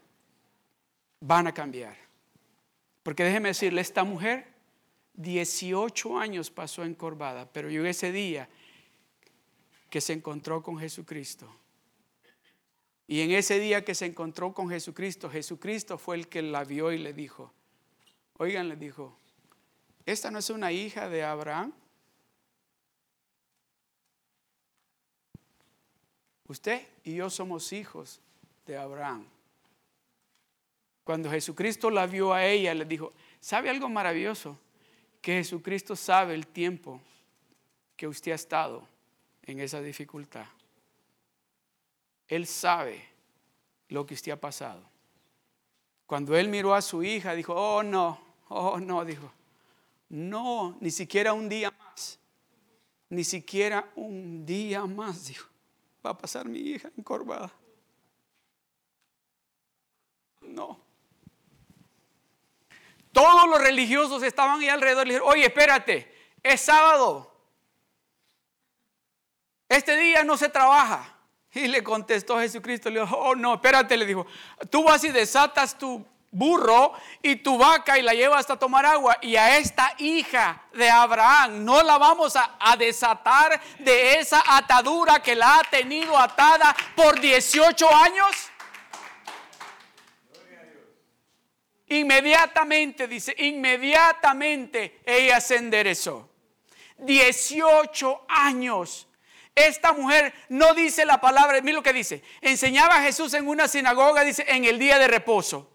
[1.21, 1.97] Van a cambiar.
[3.03, 4.47] Porque déjeme decirle, esta mujer
[5.15, 8.49] 18 años pasó encorvada, pero llegó ese día
[9.91, 11.55] que se encontró con Jesucristo
[13.07, 16.91] y en ese día que se encontró con Jesucristo, Jesucristo fue el que la vio
[16.91, 17.53] y le dijo,
[18.39, 19.17] oigan, le dijo,
[20.07, 21.73] ¿esta no es una hija de Abraham?
[26.47, 28.21] Usted y yo somos hijos
[28.67, 29.27] de Abraham.
[31.05, 34.59] Cuando Jesucristo la vio a ella, le dijo, ¿sabe algo maravilloso?
[35.21, 37.01] Que Jesucristo sabe el tiempo
[37.97, 38.89] que usted ha estado
[39.43, 40.47] en esa dificultad.
[42.29, 43.07] Él sabe
[43.89, 44.83] lo que usted ha pasado.
[46.07, 49.33] Cuando él miró a su hija, dijo, oh no, oh no, dijo,
[50.09, 52.19] no, ni siquiera un día más,
[53.09, 55.49] ni siquiera un día más, dijo,
[56.05, 57.53] va a pasar mi hija encorvada.
[60.43, 60.79] No.
[63.13, 67.33] Todos los religiosos estaban ahí alrededor y dijeron, oye, espérate, es sábado.
[69.69, 71.14] Este día no se trabaja.
[71.55, 74.27] Y le contestó Jesucristo, le dijo, oh no, espérate, le dijo,
[74.71, 79.17] tú vas y desatas tu burro y tu vaca y la llevas hasta tomar agua.
[79.23, 85.21] Y a esta hija de Abraham no la vamos a, a, desatar de esa atadura
[85.23, 88.51] que la ha tenido atada por 18 años.
[91.87, 96.29] Inmediatamente, dice, inmediatamente ella se enderezó.
[96.99, 99.07] 18 años
[99.55, 102.23] esta mujer no dice la palabra, mira lo que dice.
[102.41, 105.71] Enseñaba a Jesús en una sinagoga, dice, en el día de reposo.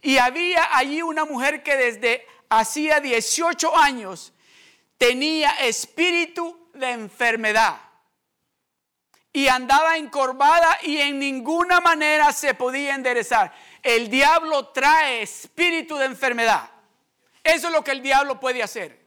[0.00, 4.32] Y había allí una mujer que desde hacía 18 años
[4.96, 7.80] tenía espíritu de enfermedad.
[9.32, 13.52] Y andaba encorvada y en ninguna manera se podía enderezar.
[13.82, 16.70] El diablo trae espíritu de enfermedad.
[17.42, 19.04] Eso es lo que el diablo puede hacer.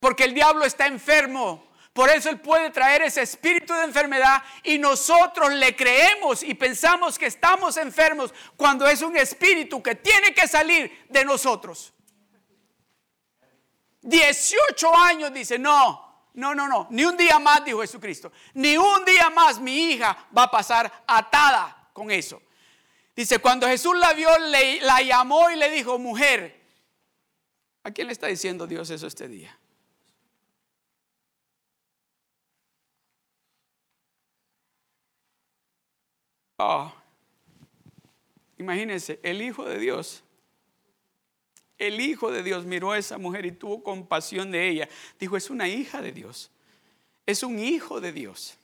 [0.00, 1.65] Porque el diablo está enfermo
[1.96, 7.18] por eso Él puede traer ese espíritu de enfermedad y nosotros le creemos y pensamos
[7.18, 11.94] que estamos enfermos cuando es un espíritu que tiene que salir de nosotros.
[14.02, 19.02] 18 años dice, no, no, no, no, ni un día más, dijo Jesucristo, ni un
[19.06, 22.42] día más mi hija va a pasar atada con eso.
[23.16, 26.62] Dice, cuando Jesús la vio, la llamó y le dijo, mujer,
[27.84, 29.58] ¿a quién le está diciendo Dios eso este día?
[36.58, 36.92] Oh,
[38.58, 40.22] imagínense, el Hijo de Dios,
[41.78, 44.88] el Hijo de Dios miró a esa mujer y tuvo compasión de ella.
[45.18, 46.50] Dijo, es una hija de Dios,
[47.26, 48.56] es un hijo de Dios.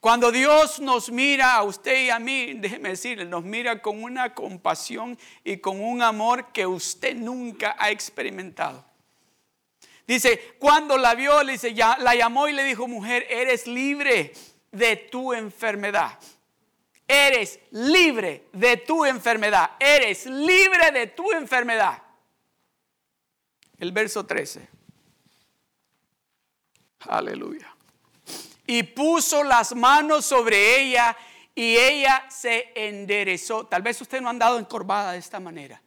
[0.00, 4.32] Cuando Dios nos mira a usted y a mí, déjeme decirle, nos mira con una
[4.32, 8.84] compasión y con un amor que usted nunca ha experimentado.
[10.06, 14.32] Dice, cuando la vio, le dice, la llamó y le dijo, mujer, eres libre
[14.72, 16.18] de tu enfermedad.
[17.06, 19.70] Eres libre de tu enfermedad.
[19.80, 22.02] Eres libre de tu enfermedad.
[23.78, 24.68] El verso 13.
[27.00, 27.74] Aleluya.
[28.66, 31.16] Y puso las manos sobre ella
[31.54, 33.66] y ella se enderezó.
[33.66, 35.80] Tal vez usted no ha andado encorvada de esta manera.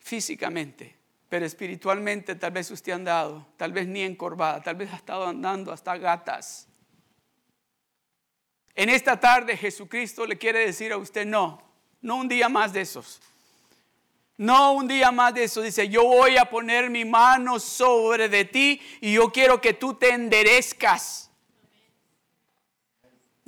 [0.00, 0.94] Físicamente.
[1.28, 5.26] pero espiritualmente tal vez usted ha andado, tal vez ni encorvada, tal vez ha estado
[5.26, 6.68] andando hasta gatas.
[8.76, 11.62] En esta tarde Jesucristo le quiere decir a usted, no,
[12.02, 13.20] no un día más de esos.
[14.36, 15.62] No un día más de eso.
[15.62, 19.94] Dice, yo voy a poner mi mano sobre de ti y yo quiero que tú
[19.94, 21.30] te enderezcas.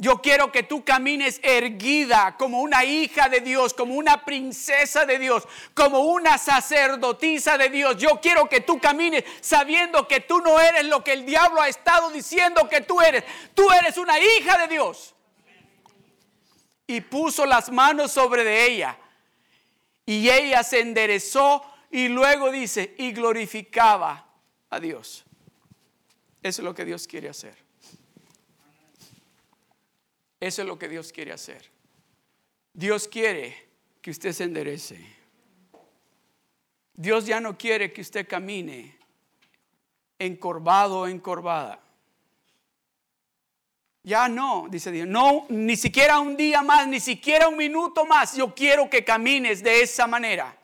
[0.01, 5.18] Yo quiero que tú camines erguida como una hija de Dios, como una princesa de
[5.18, 7.97] Dios, como una sacerdotisa de Dios.
[7.99, 11.68] Yo quiero que tú camines sabiendo que tú no eres lo que el diablo ha
[11.68, 13.24] estado diciendo que tú eres.
[13.55, 15.16] Tú eres una hija de Dios.
[16.89, 18.99] Y puso las manos sobre de ella.
[20.05, 24.26] Y ella se enderezó y luego dice, y glorificaba
[24.70, 25.24] a Dios.
[26.43, 27.57] Eso es lo que Dios quiere hacer.
[30.41, 31.70] Eso es lo que Dios quiere hacer.
[32.72, 33.68] Dios quiere
[34.01, 35.05] que usted se enderece.
[36.95, 38.97] Dios ya no quiere que usted camine
[40.18, 41.80] encorvado o encorvada.
[44.09, 48.34] Ya no, dice Dios, no, ni siquiera un día más, ni siquiera un minuto más.
[48.34, 50.56] Yo quiero que camines de esa manera.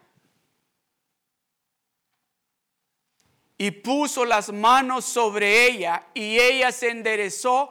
[3.58, 7.68] Y puso las manos sobre ella y ella se enderezó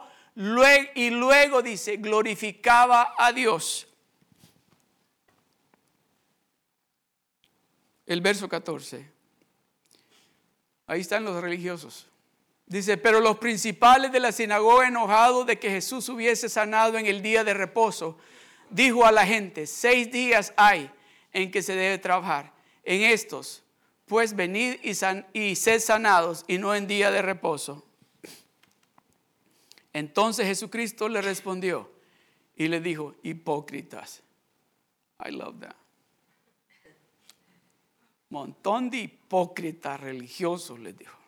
[0.94, 3.88] y luego dice, glorificaba a Dios.
[8.06, 9.10] El verso 14.
[10.86, 12.06] Ahí están los religiosos.
[12.66, 17.20] Dice, pero los principales de la sinagoga enojados de que Jesús hubiese sanado en el
[17.20, 18.18] día de reposo,
[18.70, 20.90] dijo a la gente, seis días hay
[21.32, 22.54] en que se debe trabajar.
[22.82, 23.62] En estos,
[24.06, 24.92] pues venid y,
[25.38, 27.84] y sed sanados y no en día de reposo.
[29.92, 31.90] Entonces Jesucristo le respondió
[32.56, 34.22] y le dijo, hipócritas.
[35.24, 35.76] I love that.
[38.30, 41.23] Montón de hipócritas religiosos, les dijo.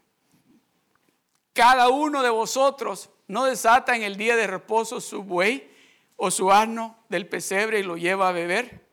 [1.56, 5.68] Cada uno de vosotros no desata en el día de reposo su buey
[6.14, 8.86] o su asno del pesebre y lo lleva a beber.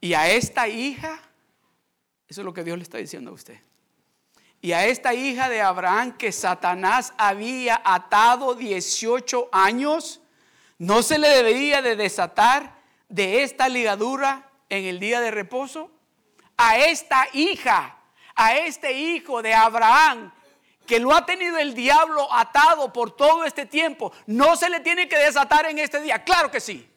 [0.00, 1.20] Y a esta hija,
[2.28, 3.58] eso es lo que Dios le está diciendo a usted
[4.60, 10.20] y a esta hija de Abraham que Satanás había atado 18 años,
[10.78, 12.76] ¿no se le debería de desatar
[13.08, 15.92] de esta ligadura en el día de reposo?
[16.56, 17.98] A esta hija,
[18.34, 20.32] a este hijo de Abraham
[20.88, 25.08] que lo ha tenido el diablo atado por todo este tiempo, ¿no se le tiene
[25.08, 26.24] que desatar en este día?
[26.24, 26.88] Claro que sí,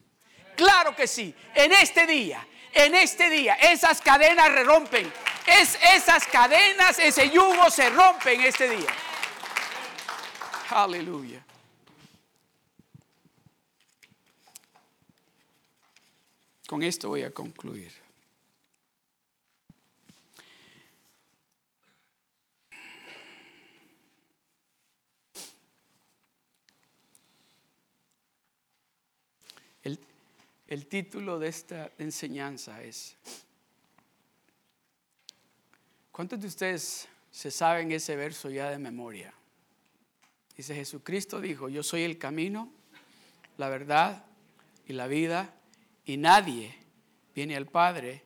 [0.55, 3.55] claro que sí, en este día en este día.
[3.55, 5.11] Esas cadenas rompen.
[5.47, 8.89] Es, esas cadenas, ese yugo se rompe en este día.
[10.69, 11.43] Aleluya.
[16.67, 18.00] Con esto voy a concluir.
[30.71, 33.17] El título de esta enseñanza es,
[36.13, 39.33] ¿cuántos de ustedes se saben ese verso ya de memoria?
[40.55, 42.71] Dice Jesucristo dijo, yo soy el camino,
[43.57, 44.23] la verdad
[44.87, 45.53] y la vida,
[46.05, 46.73] y nadie
[47.35, 48.23] viene al Padre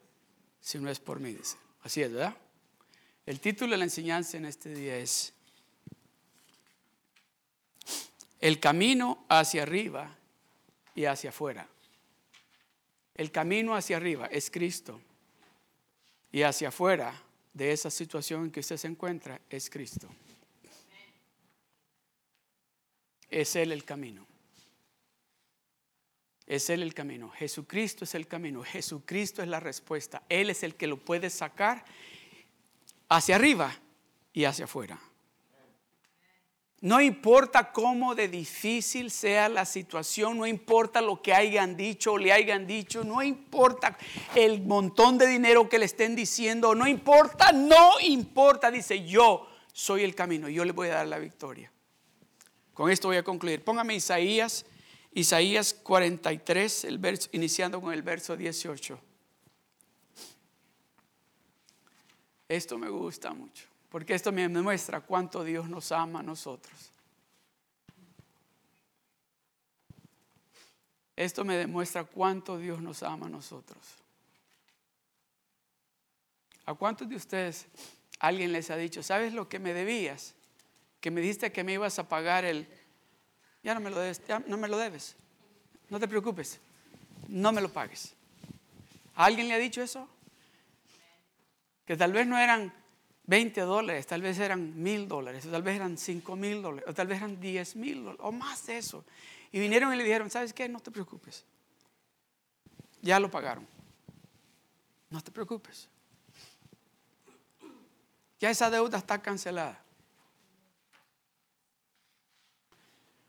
[0.61, 1.57] si no es por mí, dice.
[1.81, 2.37] Así es, ¿verdad?
[3.25, 5.33] El título de la enseñanza en este día es
[8.39, 10.15] El camino hacia arriba
[10.93, 11.69] y hacia afuera.
[13.15, 15.01] El camino hacia arriba es Cristo.
[16.31, 17.13] Y hacia afuera
[17.53, 20.09] de esa situación en que usted se encuentra es Cristo.
[23.29, 24.27] Es Él el camino.
[26.45, 27.29] Es Él el camino.
[27.29, 28.63] Jesucristo es el camino.
[28.63, 30.23] Jesucristo es la respuesta.
[30.27, 31.85] Él es el que lo puede sacar
[33.07, 33.73] hacia arriba
[34.33, 34.99] y hacia afuera.
[36.85, 42.17] No importa cómo de difícil sea la situación, no importa lo que hayan dicho o
[42.19, 43.97] le hayan dicho, no importa
[44.35, 50.03] el montón de dinero que le estén diciendo, no importa, no importa, dice yo soy
[50.03, 51.71] el camino, yo le voy a dar la victoria.
[52.75, 53.63] Con esto voy a concluir.
[53.63, 54.67] Póngame Isaías,
[55.11, 58.99] Isaías 43, el verso, iniciando con el verso 18.
[62.47, 63.74] Esto me gusta mucho.
[63.95, 66.91] Porque esto me muestra cuánto Dios nos ama a nosotros.
[71.15, 73.79] Esto me demuestra cuánto Dios nos ama a nosotros.
[76.65, 77.67] ¿A cuántos de ustedes
[78.19, 80.35] alguien les ha dicho, ¿sabes lo que me debías?
[80.99, 82.67] Que me diste que me ibas a pagar el...
[83.63, 85.15] Ya no me lo debes, ya no me lo debes.
[85.89, 86.59] No te preocupes,
[87.29, 88.13] no me lo pagues.
[89.15, 90.09] ¿A alguien le ha dicho eso?
[91.85, 92.73] que tal vez no eran
[93.27, 96.93] 20 dólares, tal vez eran mil dólares, o tal vez eran 5 mil dólares, o
[96.93, 99.03] tal vez eran 10 mil dólares, o más de eso.
[99.51, 100.69] Y vinieron y le dijeron, ¿sabes qué?
[100.69, 101.45] No te preocupes.
[103.01, 103.67] Ya lo pagaron.
[105.09, 105.89] No te preocupes.
[108.39, 109.81] Ya esa deuda está cancelada.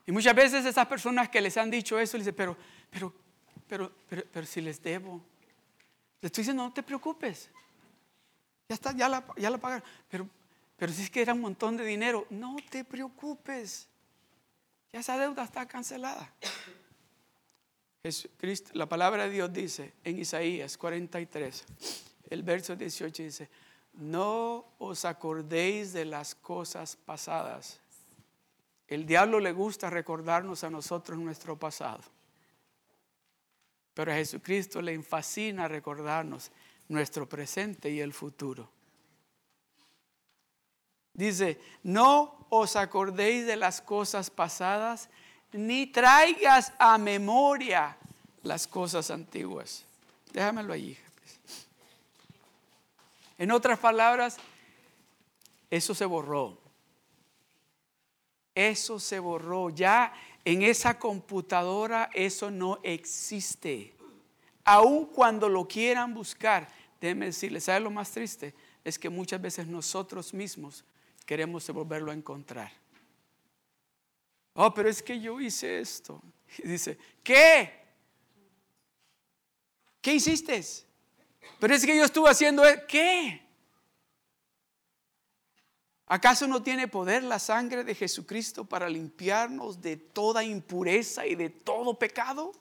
[0.05, 2.57] Y muchas veces esas personas que les han dicho eso, les dicen, pero,
[2.91, 3.13] pero,
[3.67, 5.25] pero, pero, pero si les debo,
[6.21, 7.51] les estoy diciendo, no te preocupes.
[8.69, 9.85] Ya está, ya la, ya la pagaron.
[10.09, 10.29] Pero,
[10.77, 13.89] pero si es que era un montón de dinero, no te preocupes.
[14.93, 16.33] Ya esa deuda está cancelada.
[18.03, 21.65] Jesucristo, la palabra de Dios dice en Isaías 43,
[22.31, 23.51] el verso 18 dice,
[23.95, 27.81] no os acordéis de las cosas pasadas.
[28.87, 32.03] El diablo le gusta recordarnos a nosotros nuestro pasado.
[33.95, 36.53] Pero a Jesucristo le fascina recordarnos
[36.89, 38.69] nuestro presente y el futuro.
[41.13, 45.09] Dice, no os acordéis de las cosas pasadas,
[45.53, 47.97] ni traigas a memoria
[48.43, 49.85] las cosas antiguas.
[50.33, 50.75] Déjamelo.
[50.75, 50.99] Pues.
[53.39, 54.37] En otras palabras,
[55.71, 56.59] eso se borró.
[58.55, 59.71] Eso se borró.
[59.71, 60.13] Ya
[60.45, 63.96] en esa computadora eso no existe.
[64.67, 66.69] Aun cuando lo quieran buscar,
[67.01, 68.53] déjenme decirles, ¿sabe lo más triste?
[68.83, 70.85] Es que muchas veces nosotros mismos
[71.25, 72.73] queremos volverlo a encontrar.
[74.55, 76.21] Oh, pero es que yo hice esto.
[76.59, 77.73] Y dice, ¿qué?
[80.01, 80.61] ¿Qué hiciste?
[81.61, 82.85] Pero es que yo estuve haciendo, e-".
[82.89, 83.47] ¿qué?
[86.07, 91.51] ¿Acaso no tiene poder la sangre de Jesucristo para limpiarnos de toda impureza y de
[91.51, 92.53] todo pecado?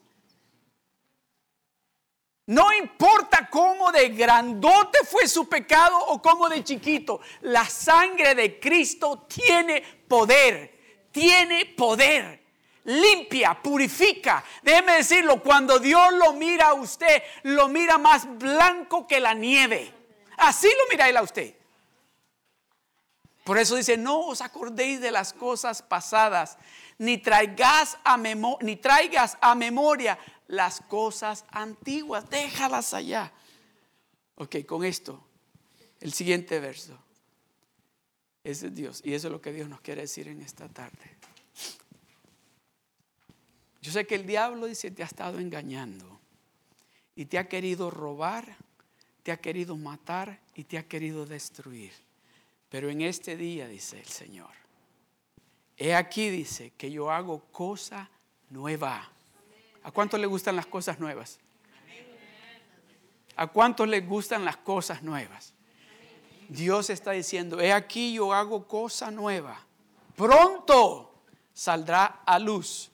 [2.48, 8.60] No importa cómo de grandote fue su pecado o cómo de chiquito, la sangre de
[8.60, 12.43] Cristo tiene poder, tiene poder.
[12.84, 14.43] Limpia, purifica.
[14.62, 19.91] Déjeme decirlo, cuando Dios lo mira a usted, lo mira más blanco que la nieve.
[20.38, 21.56] Así lo mira a usted.
[23.43, 26.60] Por eso dice, no os acordéis de las cosas pasadas,
[26.98, 30.18] ni traigas a, ni traigas a memoria
[30.48, 33.32] las cosas antiguas, déjalas allá.
[34.36, 35.24] Ok, con esto,
[36.02, 36.98] el siguiente verso.
[38.43, 41.18] Ese es Dios, y eso es lo que Dios nos quiere decir en esta tarde.
[43.82, 46.20] Yo sé que el diablo dice, te ha estado engañando
[47.16, 48.58] y te ha querido robar,
[49.24, 51.93] te ha querido matar y te ha querido destruir.
[52.70, 54.52] Pero en este día, dice el Señor,
[55.78, 58.10] he aquí, dice, que yo hago cosa
[58.50, 59.14] nueva.
[59.86, 61.38] ¿A cuántos le gustan las cosas nuevas?
[63.36, 65.54] ¿A cuántos les gustan las cosas nuevas?
[66.50, 69.60] Dios está diciendo, he aquí yo hago cosa nueva.
[70.16, 71.14] Pronto
[71.54, 72.90] saldrá a luz.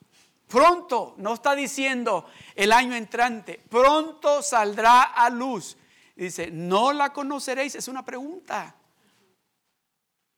[0.49, 2.25] Pronto, no está diciendo
[2.55, 5.77] el año entrante, pronto saldrá a luz.
[6.13, 8.75] Dice, no la conoceréis, es una pregunta.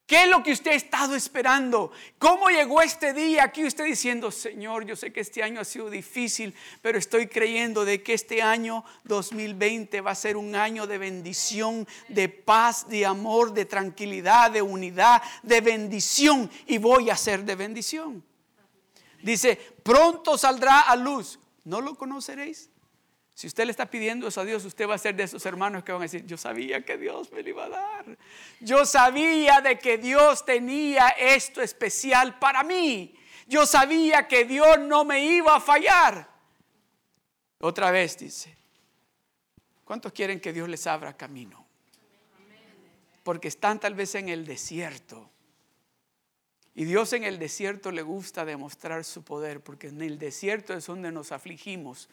[0.05, 1.91] ¿Qué es lo que usted ha estado esperando?
[2.19, 5.89] ¿Cómo llegó este día aquí usted diciendo, Señor, yo sé que este año ha sido
[5.89, 10.97] difícil, pero estoy creyendo de que este año 2020 va a ser un año de
[10.97, 17.45] bendición, de paz, de amor, de tranquilidad, de unidad, de bendición y voy a ser
[17.45, 18.23] de bendición?
[19.21, 21.39] Dice, pronto saldrá a luz.
[21.63, 22.69] ¿No lo conoceréis?
[23.33, 25.83] Si usted le está pidiendo eso a Dios, usted va a ser de esos hermanos
[25.83, 28.17] que van a decir, yo sabía que Dios me lo iba a dar.
[28.59, 33.15] Yo sabía de que Dios tenía esto especial para mí.
[33.47, 36.29] Yo sabía que Dios no me iba a fallar.
[37.59, 38.55] Otra vez dice,
[39.83, 41.65] ¿cuántos quieren que Dios les abra camino?
[43.23, 45.31] Porque están tal vez en el desierto.
[46.75, 50.85] Y Dios en el desierto le gusta demostrar su poder, porque en el desierto es
[50.85, 52.09] donde nos afligimos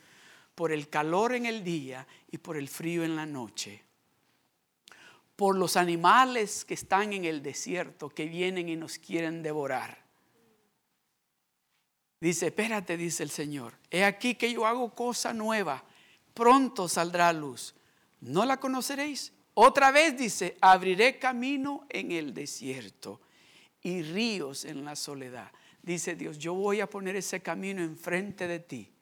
[0.55, 3.82] por el calor en el día y por el frío en la noche.
[5.36, 10.05] Por los animales que están en el desierto, que vienen y nos quieren devorar.
[12.20, 15.82] Dice, espérate, dice el Señor, he aquí que yo hago cosa nueva,
[16.34, 17.74] pronto saldrá luz.
[18.20, 19.32] ¿No la conoceréis?
[19.55, 23.22] Otra vez dice, abriré camino en el desierto
[23.80, 25.51] y ríos en la soledad.
[25.82, 28.92] Dice Dios, yo voy a poner ese camino enfrente de ti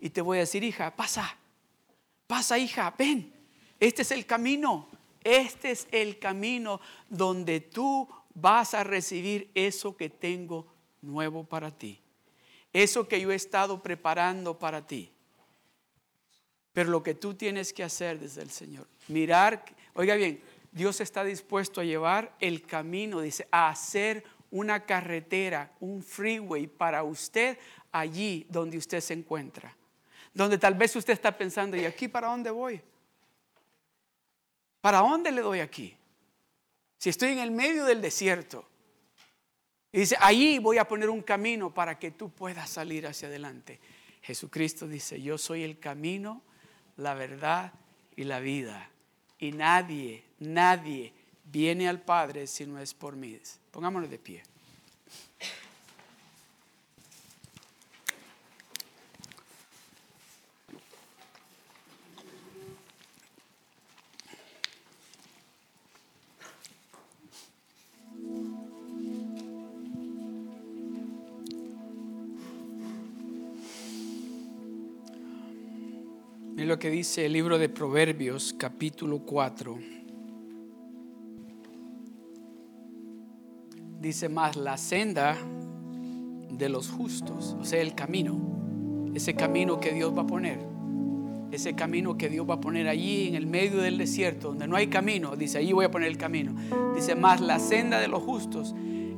[0.00, 1.36] y te voy a decir, hija, pasa,
[2.26, 3.32] pasa hija, ven,
[3.78, 4.88] este es el camino,
[5.22, 10.66] este es el camino donde tú vas a recibir eso que tengo
[11.02, 12.00] nuevo para ti,
[12.72, 15.12] eso que yo he estado preparando para ti.
[16.72, 20.40] Pero lo que tú tienes que hacer desde el Señor, mirar, oiga bien,
[20.72, 27.02] Dios está dispuesto a llevar el camino, dice, a hacer una carretera, un freeway para
[27.02, 27.58] usted
[27.92, 29.76] allí donde usted se encuentra.
[30.32, 32.80] Donde tal vez usted está pensando, ¿y aquí para dónde voy?
[34.80, 35.96] ¿Para dónde le doy aquí?
[36.98, 38.66] Si estoy en el medio del desierto.
[39.92, 43.80] Y dice, allí voy a poner un camino para que tú puedas salir hacia adelante.
[44.22, 46.42] Jesucristo dice, yo soy el camino,
[46.96, 47.72] la verdad
[48.14, 48.90] y la vida.
[49.38, 51.12] Y nadie, nadie
[51.44, 53.38] viene al Padre si no es por mí.
[53.70, 54.42] Pongámonos de pie.
[76.66, 79.78] Lo que dice el libro de Proverbios capítulo 4.
[83.98, 85.38] Dice más la senda
[86.50, 90.58] de los justos, o sea, el camino, ese camino que Dios va a poner,
[91.50, 94.76] ese camino que Dios va a poner allí en el medio del desierto, donde no
[94.76, 96.54] hay camino, dice, allí voy a poner el camino.
[96.94, 98.74] Dice más la senda de los justos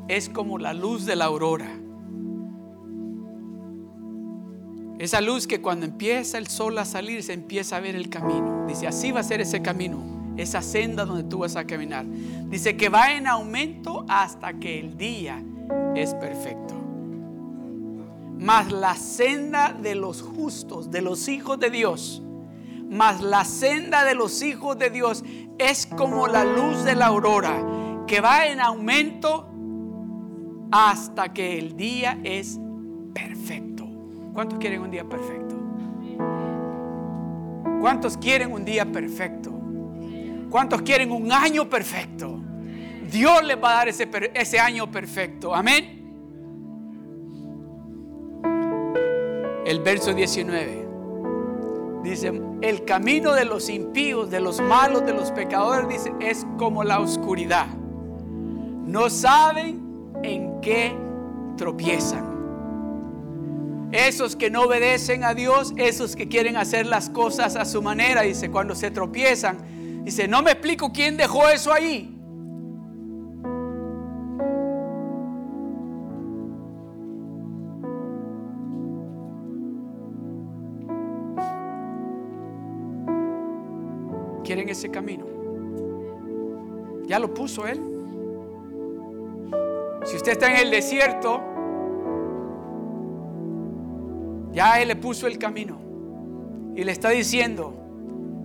[0.06, 1.81] es como la luz de la aurora
[5.02, 8.66] Esa luz que cuando empieza el sol a salir se empieza a ver el camino.
[8.68, 10.00] Dice, así va a ser ese camino,
[10.36, 12.06] esa senda donde tú vas a caminar.
[12.06, 15.42] Dice que va en aumento hasta que el día
[15.96, 16.76] es perfecto.
[18.38, 22.22] Mas la senda de los justos, de los hijos de Dios,
[22.88, 25.24] mas la senda de los hijos de Dios
[25.58, 29.48] es como la luz de la aurora, que va en aumento
[30.70, 32.60] hasta que el día es.
[34.32, 35.56] ¿Cuántos quieren un día perfecto?
[37.80, 39.50] ¿Cuántos quieren un día perfecto?
[40.50, 42.40] ¿Cuántos quieren un año perfecto?
[43.10, 45.54] Dios les va a dar ese, ese año perfecto.
[45.54, 46.00] Amén.
[49.66, 50.88] El verso 19
[52.02, 56.84] dice, el camino de los impíos, de los malos, de los pecadores, dice, es como
[56.84, 57.66] la oscuridad.
[57.66, 60.94] No saben en qué
[61.56, 62.31] tropiezan.
[63.92, 68.22] Esos que no obedecen a Dios, esos que quieren hacer las cosas a su manera,
[68.22, 72.08] dice, cuando se tropiezan, dice, no me explico quién dejó eso ahí.
[84.42, 85.26] Quieren ese camino.
[87.06, 87.78] Ya lo puso Él.
[90.04, 91.51] Si usted está en el desierto,
[94.52, 95.78] ya Él le puso el camino.
[96.76, 97.74] Y le está diciendo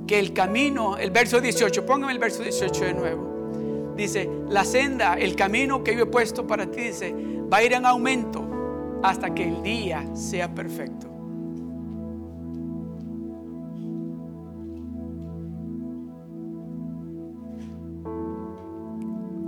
[0.08, 3.93] que el camino, el verso 18, póngame el verso 18 de nuevo.
[3.95, 7.14] Dice, la senda, el camino que yo he puesto para ti, dice,
[7.51, 11.08] va a ir en aumento hasta que el día sea perfecto.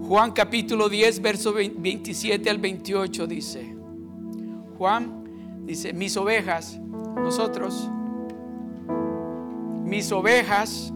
[0.08, 3.76] Juan capítulo 10, verso 27 al 28 dice,
[4.80, 5.19] Juan
[5.70, 6.80] Dice, mis ovejas,
[7.16, 7.92] nosotros,
[9.84, 10.92] mis ovejas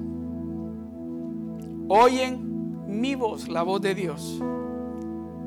[1.87, 4.41] oyen mi voz, la voz de Dios.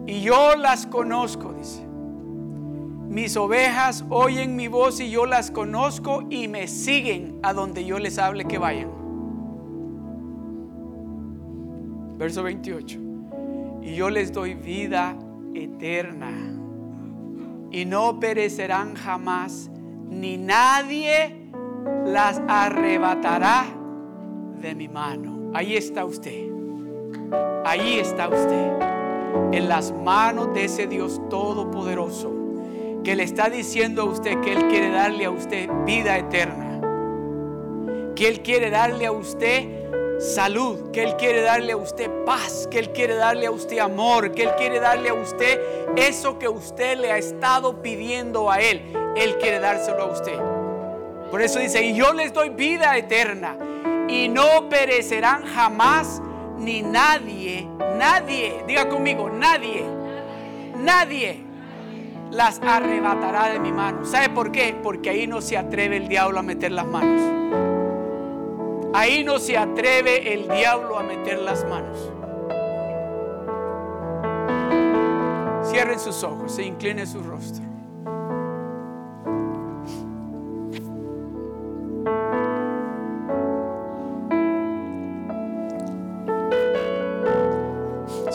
[0.06, 1.84] Y yo las conozco, dice.
[3.08, 7.98] Mis ovejas oyen mi voz y yo las conozco y me siguen a donde yo
[7.98, 8.90] les hable que vayan.
[12.16, 13.00] Verso 28.
[13.82, 15.18] Y yo les doy vida
[15.52, 16.55] eterna
[17.70, 19.70] y no perecerán jamás,
[20.08, 21.50] ni nadie
[22.04, 23.66] las arrebatará
[24.60, 25.50] de mi mano.
[25.54, 26.50] Ahí está usted.
[27.64, 28.72] Ahí está usted.
[29.52, 32.32] En las manos de ese Dios todopoderoso
[33.04, 36.80] que le está diciendo a usted que Él quiere darle a usted vida eterna.
[38.14, 39.85] Que Él quiere darle a usted
[40.18, 44.32] salud, que Él quiere darle a usted paz, que Él quiere darle a usted amor,
[44.32, 45.60] que Él quiere darle a usted
[45.96, 48.82] eso que usted le ha estado pidiendo a Él.
[49.16, 50.38] Él quiere dárselo a usted.
[51.30, 53.56] Por eso dice, y yo les doy vida eterna
[54.08, 56.22] y no perecerán jamás
[56.58, 59.84] ni nadie, nadie, diga conmigo, nadie,
[60.78, 61.42] nadie
[62.30, 64.04] las arrebatará de mi mano.
[64.04, 64.74] ¿Sabe por qué?
[64.82, 67.45] Porque ahí no se atreve el diablo a meter las manos.
[68.96, 72.10] Ahí no se atreve el diablo a meter las manos.
[75.70, 77.62] Cierren sus ojos, se incline su rostro.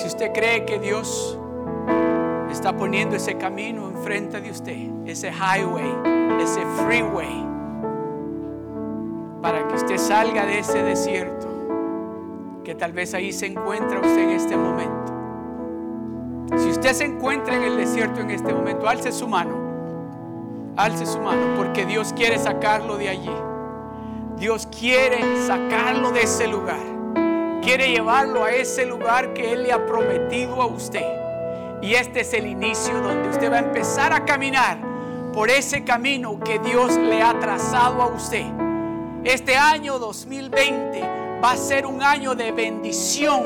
[0.06, 1.40] usted cree que Dios
[2.52, 5.92] está poniendo ese camino enfrente de usted, ese highway,
[6.40, 7.51] ese freeway,
[9.42, 11.48] para que usted salga de ese desierto,
[12.64, 15.02] que tal vez ahí se encuentra usted en este momento.
[16.58, 19.56] Si usted se encuentra en el desierto en este momento, alce su mano,
[20.76, 23.32] alce su mano, porque Dios quiere sacarlo de allí.
[24.38, 26.80] Dios quiere sacarlo de ese lugar.
[27.62, 31.06] Quiere llevarlo a ese lugar que Él le ha prometido a usted.
[31.82, 34.78] Y este es el inicio donde usted va a empezar a caminar
[35.34, 38.61] por ese camino que Dios le ha trazado a usted.
[39.24, 41.00] Este año 2020
[41.44, 43.44] va a ser un año de bendición,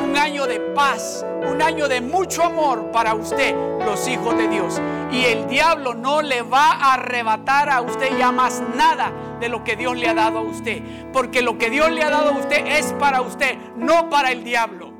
[0.00, 3.52] un año de paz, un año de mucho amor para usted,
[3.84, 4.80] los hijos de Dios.
[5.10, 9.64] Y el diablo no le va a arrebatar a usted ya más nada de lo
[9.64, 10.80] que Dios le ha dado a usted.
[11.12, 14.44] Porque lo que Dios le ha dado a usted es para usted, no para el
[14.44, 14.92] diablo.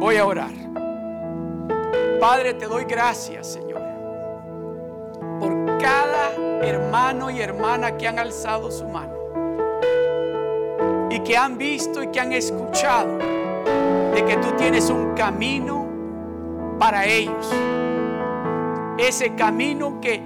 [0.00, 0.50] Voy a orar.
[2.18, 3.69] Padre, te doy gracias, Señor,
[6.62, 9.14] hermano y hermana que han alzado su mano
[11.10, 13.18] y que han visto y que han escuchado
[14.14, 15.86] de que tú tienes un camino
[16.78, 17.52] para ellos.
[18.98, 20.22] Ese camino que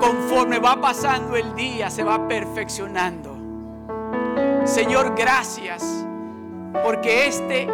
[0.00, 3.36] conforme va pasando el día se va perfeccionando.
[4.64, 5.84] Señor, gracias
[6.82, 7.68] porque este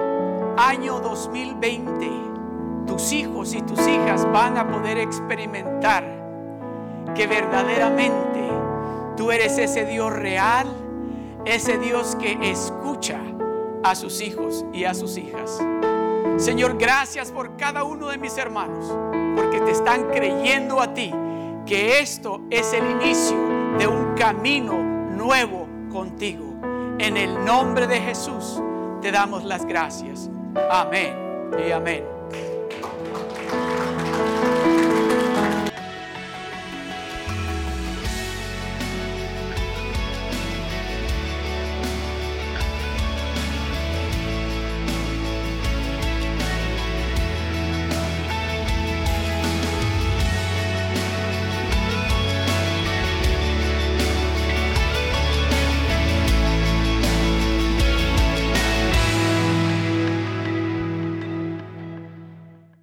[0.57, 2.11] año 2020
[2.87, 6.20] tus hijos y tus hijas van a poder experimentar
[7.15, 8.49] que verdaderamente
[9.17, 10.67] tú eres ese Dios real,
[11.45, 13.21] ese Dios que escucha
[13.83, 15.63] a sus hijos y a sus hijas.
[16.37, 18.97] Señor, gracias por cada uno de mis hermanos,
[19.37, 21.13] porque te están creyendo a ti
[21.67, 23.37] que esto es el inicio
[23.79, 26.45] de un camino nuevo contigo.
[26.99, 28.61] En el nombre de Jesús
[29.01, 30.31] te damos las gracias.
[30.71, 31.15] Amén
[31.67, 32.20] y amén.